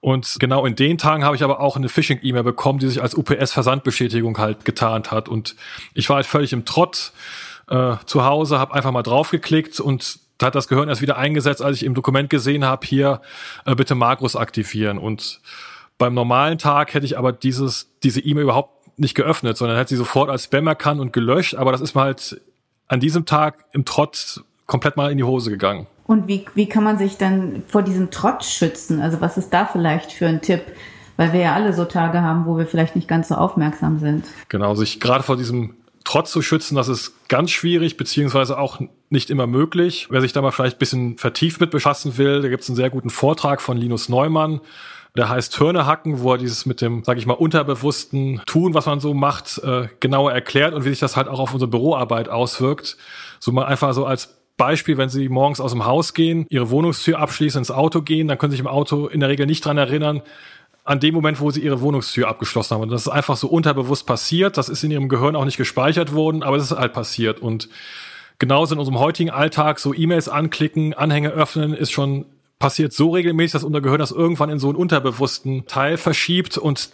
Und 0.00 0.38
genau 0.40 0.66
in 0.66 0.74
den 0.74 0.98
Tagen 0.98 1.24
habe 1.24 1.36
ich 1.36 1.44
aber 1.44 1.60
auch 1.60 1.76
eine 1.76 1.88
Phishing-E-Mail 1.88 2.42
bekommen, 2.42 2.80
die 2.80 2.88
sich 2.88 3.00
als 3.00 3.14
UPS-Versandbestätigung 3.14 4.38
halt 4.38 4.64
getarnt 4.64 5.12
hat. 5.12 5.28
Und 5.28 5.54
ich 5.94 6.08
war 6.08 6.16
halt 6.16 6.26
völlig 6.26 6.52
im 6.52 6.64
Trott 6.64 7.12
äh, 7.68 7.94
zu 8.06 8.24
Hause, 8.24 8.58
habe 8.58 8.74
einfach 8.74 8.90
mal 8.90 9.04
draufgeklickt 9.04 9.78
und 9.78 10.18
da 10.38 10.46
hat 10.46 10.56
das 10.56 10.66
Gehirn 10.66 10.88
erst 10.88 11.00
wieder 11.00 11.16
eingesetzt, 11.16 11.62
als 11.62 11.76
ich 11.76 11.84
im 11.84 11.94
Dokument 11.94 12.28
gesehen 12.28 12.64
habe, 12.64 12.84
hier 12.84 13.20
äh, 13.66 13.76
bitte 13.76 13.94
Makros 13.94 14.34
aktivieren. 14.34 14.98
Und 14.98 15.40
beim 15.96 16.12
normalen 16.12 16.58
Tag 16.58 16.92
hätte 16.94 17.06
ich 17.06 17.16
aber 17.16 17.30
dieses, 17.30 17.88
diese 18.02 18.18
E-Mail 18.18 18.42
überhaupt 18.42 18.98
nicht 18.98 19.14
geöffnet, 19.14 19.56
sondern 19.56 19.76
hätte 19.76 19.90
sie 19.90 19.96
sofort 19.96 20.28
als 20.28 20.44
Spam 20.44 20.66
erkannt 20.66 21.00
und 21.00 21.12
gelöscht. 21.12 21.54
Aber 21.54 21.70
das 21.70 21.80
ist 21.80 21.94
mir 21.94 22.00
halt 22.00 22.40
an 22.90 22.98
diesem 22.98 23.24
Tag 23.24 23.64
im 23.72 23.84
Trott 23.84 24.42
komplett 24.66 24.96
mal 24.96 25.12
in 25.12 25.16
die 25.16 25.24
Hose 25.24 25.50
gegangen. 25.50 25.86
Und 26.06 26.26
wie, 26.26 26.44
wie 26.54 26.68
kann 26.68 26.82
man 26.82 26.98
sich 26.98 27.16
dann 27.16 27.62
vor 27.68 27.82
diesem 27.82 28.10
Trotz 28.10 28.50
schützen? 28.50 29.00
Also 29.00 29.20
was 29.20 29.38
ist 29.38 29.50
da 29.50 29.64
vielleicht 29.64 30.10
für 30.12 30.26
ein 30.26 30.42
Tipp? 30.42 30.62
Weil 31.16 31.32
wir 31.32 31.40
ja 31.40 31.54
alle 31.54 31.72
so 31.72 31.84
Tage 31.84 32.20
haben, 32.20 32.46
wo 32.46 32.58
wir 32.58 32.66
vielleicht 32.66 32.96
nicht 32.96 33.06
ganz 33.06 33.28
so 33.28 33.36
aufmerksam 33.36 34.00
sind. 34.00 34.26
Genau, 34.48 34.74
sich 34.74 34.98
gerade 34.98 35.22
vor 35.22 35.36
diesem 35.36 35.74
Trotz 36.02 36.32
zu 36.32 36.42
schützen, 36.42 36.74
das 36.74 36.88
ist 36.88 37.28
ganz 37.28 37.52
schwierig, 37.52 37.96
beziehungsweise 37.96 38.58
auch 38.58 38.80
nicht 39.08 39.30
immer 39.30 39.46
möglich. 39.46 40.08
Wer 40.10 40.20
sich 40.20 40.32
da 40.32 40.42
mal 40.42 40.50
vielleicht 40.50 40.76
ein 40.76 40.80
bisschen 40.80 41.16
vertieft 41.16 41.60
mit 41.60 41.70
befassen 41.70 42.18
will, 42.18 42.42
da 42.42 42.48
gibt 42.48 42.64
es 42.64 42.68
einen 42.68 42.76
sehr 42.76 42.90
guten 42.90 43.10
Vortrag 43.10 43.60
von 43.60 43.76
Linus 43.76 44.08
Neumann. 44.08 44.60
Der 45.16 45.28
heißt 45.28 45.58
Hörnehacken, 45.58 46.20
wo 46.20 46.32
er 46.32 46.38
dieses 46.38 46.66
mit 46.66 46.80
dem, 46.80 47.02
sage 47.02 47.18
ich 47.18 47.26
mal, 47.26 47.34
unterbewussten 47.34 48.40
Tun, 48.46 48.74
was 48.74 48.86
man 48.86 49.00
so 49.00 49.12
macht, 49.12 49.58
äh, 49.58 49.88
genauer 49.98 50.32
erklärt 50.32 50.72
und 50.72 50.84
wie 50.84 50.90
sich 50.90 51.00
das 51.00 51.16
halt 51.16 51.28
auch 51.28 51.40
auf 51.40 51.52
unsere 51.52 51.70
Büroarbeit 51.70 52.28
auswirkt. 52.28 52.96
So 53.40 53.50
mal 53.50 53.64
einfach 53.64 53.92
so 53.92 54.06
als 54.06 54.36
Beispiel, 54.56 54.98
wenn 54.98 55.08
Sie 55.08 55.28
morgens 55.28 55.60
aus 55.60 55.72
dem 55.72 55.84
Haus 55.86 56.14
gehen, 56.14 56.46
Ihre 56.50 56.70
Wohnungstür 56.70 57.18
abschließen, 57.18 57.58
ins 57.60 57.70
Auto 57.70 58.02
gehen, 58.02 58.28
dann 58.28 58.38
können 58.38 58.50
Sie 58.50 58.56
sich 58.56 58.64
im 58.64 58.70
Auto 58.70 59.06
in 59.06 59.20
der 59.20 59.30
Regel 59.30 59.46
nicht 59.46 59.64
dran 59.64 59.78
erinnern, 59.78 60.22
an 60.84 61.00
dem 61.00 61.14
Moment, 61.14 61.40
wo 61.40 61.50
Sie 61.50 61.60
Ihre 61.60 61.80
Wohnungstür 61.80 62.28
abgeschlossen 62.28 62.74
haben. 62.74 62.82
Und 62.82 62.90
das 62.90 63.02
ist 63.02 63.08
einfach 63.08 63.36
so 63.36 63.48
unterbewusst 63.48 64.06
passiert. 64.06 64.58
Das 64.58 64.68
ist 64.68 64.84
in 64.84 64.90
Ihrem 64.90 65.08
Gehirn 65.08 65.34
auch 65.34 65.44
nicht 65.44 65.56
gespeichert 65.56 66.12
worden, 66.12 66.42
aber 66.42 66.56
es 66.56 66.70
ist 66.70 66.76
halt 66.76 66.92
passiert. 66.92 67.40
Und 67.40 67.68
genauso 68.38 68.74
in 68.74 68.78
unserem 68.78 68.98
heutigen 68.98 69.30
Alltag, 69.30 69.78
so 69.78 69.94
E-Mails 69.94 70.28
anklicken, 70.28 70.94
Anhänge 70.94 71.30
öffnen, 71.30 71.72
ist 71.72 71.90
schon 71.90 72.26
passiert 72.60 72.92
so 72.92 73.10
regelmäßig, 73.10 73.52
dass 73.54 73.64
unser 73.64 73.80
Gehirn 73.80 73.98
das 73.98 74.12
irgendwann 74.12 74.50
in 74.50 74.60
so 74.60 74.68
einen 74.68 74.76
unterbewussten 74.76 75.66
Teil 75.66 75.96
verschiebt 75.96 76.56
und 76.56 76.90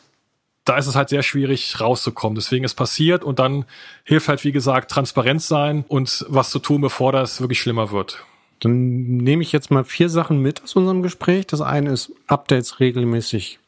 da 0.65 0.79
ist 0.79 0.87
es 0.87 0.97
halt 0.97 1.11
sehr 1.11 1.23
schwierig 1.23 1.81
rauszukommen. 1.81 2.35
Deswegen 2.35 2.65
ist 2.65 2.75
passiert 2.75 3.23
und 3.23 3.39
dann 3.39 3.67
hilft 4.05 4.29
halt, 4.29 4.43
wie 4.45 4.53
gesagt, 4.53 4.91
Transparenz 4.91 5.47
sein 5.47 5.85
und 5.87 6.25
was 6.29 6.51
zu 6.51 6.59
tun, 6.59 6.81
bevor 6.81 7.13
das 7.13 7.41
wirklich 7.41 7.61
schlimmer 7.61 7.93
wird. 7.93 8.25
Dann 8.61 9.19
nehme 9.19 9.43
ich 9.43 9.53
jetzt 9.53 9.71
mal 9.71 9.85
vier 9.85 10.09
Sachen 10.09 10.41
mit 10.41 10.63
aus 10.63 10.75
unserem 10.75 11.03
Gespräch. 11.03 11.47
Das 11.47 11.61
eine 11.61 11.91
ist 11.91 12.13
Updates 12.27 12.81
regelmäßig 12.81 13.61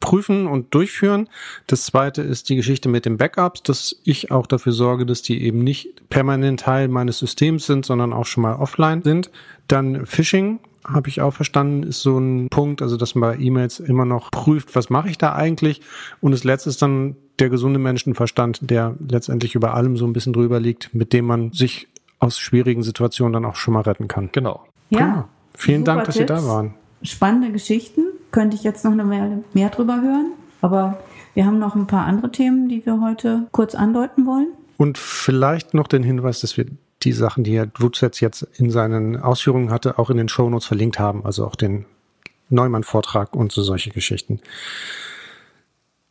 prüfen 0.00 0.46
und 0.46 0.74
durchführen. 0.74 1.28
Das 1.66 1.84
zweite 1.84 2.22
ist 2.22 2.48
die 2.48 2.56
Geschichte 2.56 2.88
mit 2.88 3.04
den 3.04 3.18
Backups, 3.18 3.62
dass 3.62 3.96
ich 4.04 4.30
auch 4.30 4.46
dafür 4.46 4.72
sorge, 4.72 5.06
dass 5.06 5.22
die 5.22 5.42
eben 5.42 5.62
nicht 5.64 6.08
permanent 6.08 6.60
Teil 6.60 6.88
meines 6.88 7.18
Systems 7.18 7.66
sind, 7.66 7.84
sondern 7.84 8.12
auch 8.12 8.26
schon 8.26 8.42
mal 8.42 8.56
offline 8.56 9.02
sind. 9.02 9.30
Dann 9.68 10.06
Phishing, 10.06 10.60
habe 10.84 11.08
ich 11.08 11.20
auch 11.20 11.32
verstanden, 11.32 11.82
ist 11.82 12.02
so 12.02 12.18
ein 12.18 12.48
Punkt, 12.48 12.82
also 12.82 12.96
dass 12.96 13.14
man 13.14 13.32
bei 13.32 13.42
E-Mails 13.42 13.80
immer 13.80 14.04
noch 14.04 14.30
prüft, 14.30 14.74
was 14.74 14.90
mache 14.90 15.08
ich 15.08 15.18
da 15.18 15.34
eigentlich. 15.34 15.80
Und 16.20 16.32
das 16.32 16.44
letzte 16.44 16.70
ist 16.70 16.82
dann 16.82 17.16
der 17.38 17.50
gesunde 17.50 17.78
Menschenverstand, 17.78 18.70
der 18.70 18.94
letztendlich 19.08 19.54
über 19.54 19.74
allem 19.74 19.96
so 19.96 20.06
ein 20.06 20.12
bisschen 20.12 20.32
drüber 20.32 20.60
liegt, 20.60 20.94
mit 20.94 21.12
dem 21.12 21.26
man 21.26 21.52
sich 21.52 21.88
aus 22.18 22.38
schwierigen 22.38 22.82
Situationen 22.82 23.32
dann 23.32 23.44
auch 23.44 23.56
schon 23.56 23.74
mal 23.74 23.80
retten 23.80 24.08
kann. 24.08 24.30
Genau. 24.32 24.64
Ja. 24.90 25.28
Vielen 25.54 25.84
Dank, 25.84 26.04
dass 26.04 26.16
Tipps. 26.16 26.28
Sie 26.28 26.42
da 26.42 26.46
waren. 26.46 26.74
Spannende 27.02 27.50
Geschichten. 27.50 28.02
könnte 28.30 28.56
ich 28.56 28.62
jetzt 28.62 28.84
noch 28.84 28.92
eine 28.92 29.08
Weile 29.08 29.44
mehr 29.52 29.70
drüber 29.70 30.00
hören. 30.00 30.32
Aber 30.60 30.98
wir 31.34 31.46
haben 31.46 31.58
noch 31.58 31.74
ein 31.74 31.86
paar 31.86 32.06
andere 32.06 32.30
Themen, 32.30 32.68
die 32.68 32.84
wir 32.86 33.00
heute 33.00 33.48
kurz 33.52 33.74
andeuten 33.74 34.26
wollen. 34.26 34.48
Und 34.76 34.98
vielleicht 34.98 35.74
noch 35.74 35.86
den 35.86 36.02
Hinweis, 36.02 36.40
dass 36.40 36.56
wir 36.56 36.66
die 37.04 37.12
Sachen, 37.12 37.44
die 37.44 37.56
Herr 37.56 37.68
Wutzetz 37.78 38.20
jetzt 38.20 38.46
in 38.56 38.70
seinen 38.70 39.16
Ausführungen 39.16 39.70
hatte, 39.70 39.98
auch 39.98 40.10
in 40.10 40.16
den 40.16 40.28
Shownotes 40.28 40.66
verlinkt 40.66 40.98
haben, 40.98 41.24
also 41.24 41.46
auch 41.46 41.56
den 41.56 41.84
Neumann-Vortrag 42.48 43.34
und 43.34 43.52
so 43.52 43.62
solche 43.62 43.90
Geschichten. 43.90 44.40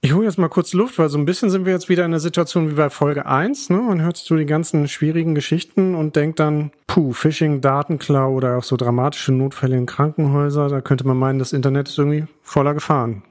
Ich 0.04 0.13
hole 0.13 0.25
jetzt 0.25 0.39
mal 0.39 0.49
kurz 0.49 0.73
Luft, 0.73 0.97
weil 0.97 1.10
so 1.10 1.19
ein 1.19 1.25
bisschen 1.25 1.51
sind 1.51 1.65
wir 1.65 1.73
jetzt 1.73 1.88
wieder 1.88 2.06
in 2.06 2.12
der 2.12 2.19
Situation 2.19 2.71
wie 2.71 2.73
bei 2.73 2.89
Folge 2.89 3.27
1. 3.27 3.69
Ne? 3.69 3.77
Man 3.77 4.01
hört 4.01 4.17
so 4.17 4.36
die 4.36 4.47
ganzen 4.47 4.88
schwierigen 4.88 5.36
Geschichten 5.36 5.93
und 5.93 6.15
denkt 6.15 6.39
dann, 6.39 6.71
puh, 6.88 7.13
Phishing, 7.13 7.62
Datenklau 7.62 8.34
oder 8.34 8.58
auch 8.58 8.63
so 8.63 8.77
dramatische 8.77 9.32
Notfälle 9.32 9.77
in 9.77 9.86
Krankenhäuser, 9.86 10.69
da 10.69 10.82
könnte 10.82 11.06
man 11.06 11.17
meinen, 11.17 11.38
das 11.38 11.54
Internet 11.54 11.88
ist 11.88 11.99
irgendwie 11.99 12.25
voller 12.41 12.73
Gefahren. 12.73 13.21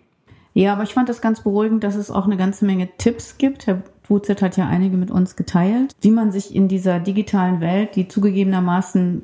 Ja, 0.55 0.75
aber 0.75 0.85
ich 0.85 0.95
fand 0.95 1.09
das 1.09 1.21
ganz 1.21 1.43
beruhigend, 1.43 1.83
dass 1.83 1.97
es 1.97 2.11
auch 2.11 2.27
eine 2.27 2.37
ganze 2.37 2.65
Menge 2.65 2.89
Tipps 2.99 3.37
gibt. 3.37 3.67
Herr 3.67 3.83
Wuzet 4.11 4.43
hat 4.43 4.57
ja 4.57 4.67
einige 4.67 4.97
mit 4.97 5.11
uns 5.11 5.37
geteilt, 5.37 5.95
wie 6.01 6.11
man 6.11 6.33
sich 6.33 6.55
in 6.55 6.69
dieser 6.69 6.99
digitalen 6.99 7.61
Welt, 7.61 7.97
die 7.97 8.09
zugegebenermaßen 8.09 9.23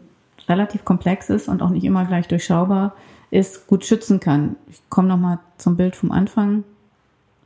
relativ 0.49 0.85
komplex 0.85 1.29
ist 1.29 1.49
und 1.49 1.61
auch 1.61 1.71
nicht 1.71 1.85
immer 1.85 2.05
gleich 2.05 2.29
durchschaubar 2.29 2.95
ist, 3.31 3.67
gut 3.67 3.85
schützen 3.85 4.21
kann. 4.21 4.57
Ich 4.71 4.81
komme 4.89 5.09
nochmal 5.09 5.41
zum 5.59 5.77
Bild 5.77 5.97
vom 5.97 6.13
Anfang. 6.13 6.65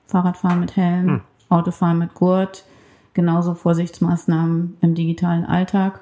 Fahrradfahren 0.04 0.60
mit 0.60 0.76
Helm, 0.76 1.06
hm. 1.06 1.20
Autofahren 1.48 1.98
mit 1.98 2.14
Gurt, 2.14 2.64
genauso 3.14 3.54
Vorsichtsmaßnahmen 3.54 4.76
im 4.80 4.94
digitalen 4.94 5.44
Alltag. 5.44 6.00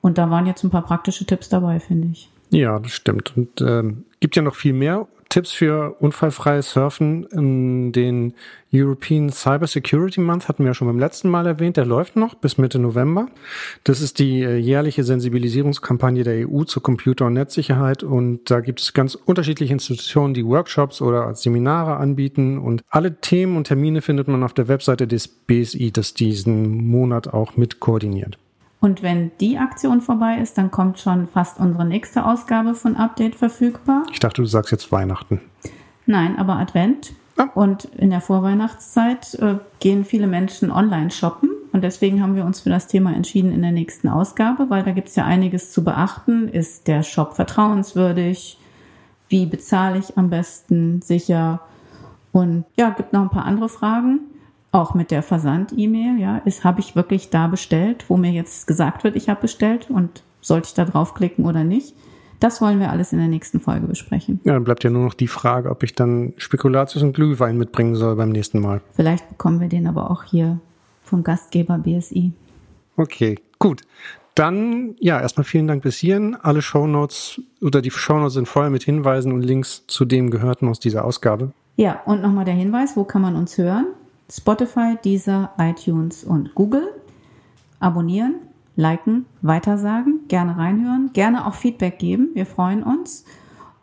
Und 0.00 0.18
da 0.18 0.30
waren 0.30 0.46
jetzt 0.46 0.64
ein 0.64 0.70
paar 0.70 0.84
praktische 0.84 1.26
Tipps 1.26 1.48
dabei, 1.48 1.78
finde 1.80 2.08
ich. 2.08 2.30
Ja, 2.50 2.78
das 2.78 2.92
stimmt. 2.92 3.36
Und 3.36 3.60
ähm, 3.60 4.04
gibt 4.20 4.36
ja 4.36 4.42
noch 4.42 4.54
viel 4.54 4.72
mehr 4.72 5.06
Tipps 5.28 5.52
für 5.52 5.96
unfallfreies 6.00 6.70
Surfen. 6.70 7.24
In 7.24 7.92
den 7.92 8.34
European 8.72 9.30
Cyber 9.30 9.66
Security 9.66 10.20
Month 10.20 10.48
hatten 10.48 10.64
wir 10.64 10.70
ja 10.70 10.74
schon 10.74 10.88
beim 10.88 10.98
letzten 10.98 11.28
Mal 11.28 11.46
erwähnt. 11.46 11.76
Der 11.76 11.84
läuft 11.84 12.16
noch 12.16 12.34
bis 12.34 12.58
Mitte 12.58 12.78
November. 12.78 13.28
Das 13.84 14.00
ist 14.00 14.18
die 14.18 14.42
äh, 14.42 14.56
jährliche 14.56 15.04
Sensibilisierungskampagne 15.04 16.24
der 16.24 16.48
EU 16.48 16.64
zur 16.64 16.82
Computer- 16.82 17.26
und 17.26 17.34
Netzsicherheit. 17.34 18.02
Und 18.02 18.50
da 18.50 18.60
gibt 18.60 18.80
es 18.80 18.92
ganz 18.92 19.14
unterschiedliche 19.14 19.72
Institutionen, 19.72 20.34
die 20.34 20.46
Workshops 20.46 21.02
oder 21.02 21.34
Seminare 21.34 21.96
anbieten. 21.96 22.58
Und 22.58 22.82
alle 22.88 23.20
Themen 23.20 23.56
und 23.56 23.64
Termine 23.64 24.02
findet 24.02 24.28
man 24.28 24.42
auf 24.42 24.54
der 24.54 24.68
Webseite 24.68 25.06
des 25.06 25.28
BSI, 25.28 25.90
das 25.92 26.14
diesen 26.14 26.86
Monat 26.86 27.28
auch 27.28 27.56
mit 27.56 27.80
koordiniert. 27.80 28.38
Und 28.86 29.02
wenn 29.02 29.32
die 29.40 29.58
Aktion 29.58 30.00
vorbei 30.00 30.38
ist, 30.40 30.56
dann 30.58 30.70
kommt 30.70 31.00
schon 31.00 31.26
fast 31.26 31.58
unsere 31.58 31.84
nächste 31.84 32.24
Ausgabe 32.24 32.72
von 32.76 32.94
Update 32.94 33.34
verfügbar. 33.34 34.04
Ich 34.12 34.20
dachte, 34.20 34.42
du 34.42 34.46
sagst 34.46 34.70
jetzt 34.70 34.92
Weihnachten. 34.92 35.40
Nein, 36.06 36.38
aber 36.38 36.54
Advent. 36.54 37.12
Ah. 37.36 37.48
Und 37.56 37.86
in 37.96 38.10
der 38.10 38.20
Vorweihnachtszeit 38.20 39.34
äh, 39.40 39.56
gehen 39.80 40.04
viele 40.04 40.28
Menschen 40.28 40.70
online 40.70 41.10
shoppen. 41.10 41.50
Und 41.72 41.82
deswegen 41.82 42.22
haben 42.22 42.36
wir 42.36 42.44
uns 42.44 42.60
für 42.60 42.70
das 42.70 42.86
Thema 42.86 43.12
entschieden 43.12 43.50
in 43.50 43.62
der 43.62 43.72
nächsten 43.72 44.08
Ausgabe, 44.08 44.70
weil 44.70 44.84
da 44.84 44.92
gibt 44.92 45.08
es 45.08 45.16
ja 45.16 45.24
einiges 45.24 45.72
zu 45.72 45.82
beachten. 45.82 46.46
Ist 46.46 46.86
der 46.86 47.02
Shop 47.02 47.34
vertrauenswürdig? 47.34 48.56
Wie 49.28 49.46
bezahle 49.46 49.98
ich 49.98 50.16
am 50.16 50.30
besten 50.30 51.02
sicher? 51.02 51.60
Und 52.30 52.66
ja, 52.76 52.90
gibt 52.90 53.12
noch 53.12 53.22
ein 53.22 53.30
paar 53.30 53.46
andere 53.46 53.68
Fragen 53.68 54.20
auch 54.72 54.94
mit 54.94 55.10
der 55.10 55.22
Versand-E-Mail, 55.22 56.18
ja, 56.18 56.38
ist, 56.38 56.64
habe 56.64 56.80
ich 56.80 56.96
wirklich 56.96 57.30
da 57.30 57.46
bestellt, 57.46 58.04
wo 58.08 58.16
mir 58.16 58.32
jetzt 58.32 58.66
gesagt 58.66 59.04
wird, 59.04 59.16
ich 59.16 59.28
habe 59.28 59.40
bestellt 59.40 59.90
und 59.90 60.22
sollte 60.40 60.68
ich 60.68 60.74
da 60.74 60.84
draufklicken 60.84 61.44
oder 61.44 61.64
nicht? 61.64 61.94
Das 62.40 62.60
wollen 62.60 62.78
wir 62.80 62.90
alles 62.90 63.12
in 63.12 63.18
der 63.18 63.28
nächsten 63.28 63.60
Folge 63.60 63.86
besprechen. 63.86 64.40
Ja, 64.44 64.52
dann 64.52 64.64
bleibt 64.64 64.84
ja 64.84 64.90
nur 64.90 65.04
noch 65.04 65.14
die 65.14 65.28
Frage, 65.28 65.70
ob 65.70 65.82
ich 65.82 65.94
dann 65.94 66.34
Spekulatius 66.36 67.02
und 67.02 67.14
Glühwein 67.14 67.56
mitbringen 67.56 67.94
soll 67.94 68.14
beim 68.16 68.28
nächsten 68.28 68.60
Mal. 68.60 68.82
Vielleicht 68.92 69.28
bekommen 69.28 69.60
wir 69.60 69.68
den 69.68 69.86
aber 69.86 70.10
auch 70.10 70.24
hier 70.24 70.60
vom 71.02 71.24
Gastgeber 71.24 71.78
BSI. 71.78 72.32
Okay, 72.96 73.36
gut. 73.58 73.82
Dann, 74.34 74.96
ja, 75.00 75.18
erstmal 75.18 75.44
vielen 75.44 75.66
Dank 75.66 75.82
bis 75.82 75.96
hierhin. 75.96 76.34
Alle 76.34 76.60
Shownotes 76.60 77.40
oder 77.62 77.80
die 77.80 77.90
Shownotes 77.90 78.34
sind 78.34 78.46
voll 78.46 78.68
mit 78.68 78.82
Hinweisen 78.82 79.32
und 79.32 79.40
Links 79.40 79.84
zu 79.86 80.04
dem 80.04 80.30
Gehörten 80.30 80.68
aus 80.68 80.78
dieser 80.78 81.06
Ausgabe. 81.06 81.52
Ja, 81.76 82.02
und 82.04 82.20
nochmal 82.20 82.44
der 82.44 82.54
Hinweis, 82.54 82.96
wo 82.96 83.04
kann 83.04 83.22
man 83.22 83.34
uns 83.34 83.56
hören? 83.56 83.86
Spotify, 84.30 84.96
Deezer, 85.04 85.52
iTunes 85.58 86.24
und 86.24 86.54
Google. 86.54 86.88
Abonnieren, 87.78 88.36
liken, 88.74 89.26
weitersagen, 89.42 90.20
gerne 90.28 90.56
reinhören, 90.56 91.10
gerne 91.12 91.46
auch 91.46 91.54
Feedback 91.54 91.98
geben. 91.98 92.30
Wir 92.34 92.46
freuen 92.46 92.82
uns. 92.82 93.24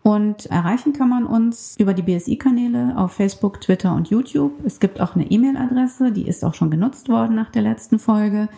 Und 0.03 0.45
erreichen 0.47 0.91
kann 0.91 1.10
man 1.10 1.25
uns 1.25 1.77
über 1.79 1.93
die 1.93 2.01
BSI-Kanäle 2.01 2.97
auf 2.97 3.13
Facebook, 3.13 3.62
Twitter 3.62 3.95
und 3.95 4.10
YouTube. 4.10 4.51
Es 4.65 4.82
gibt 4.82 4.99
auch 4.99 5.15
eine 5.15 5.32
E-Mail-Adresse, 5.32 6.12
die 6.12 6.27
ist 6.27 6.43
auch 6.43 6.56
schon 6.56 6.69
genutzt 6.69 7.08
worden 7.08 7.36
nach 7.36 7.51
der 7.51 7.62
letzten 7.62 7.99
Folge. 7.99 8.49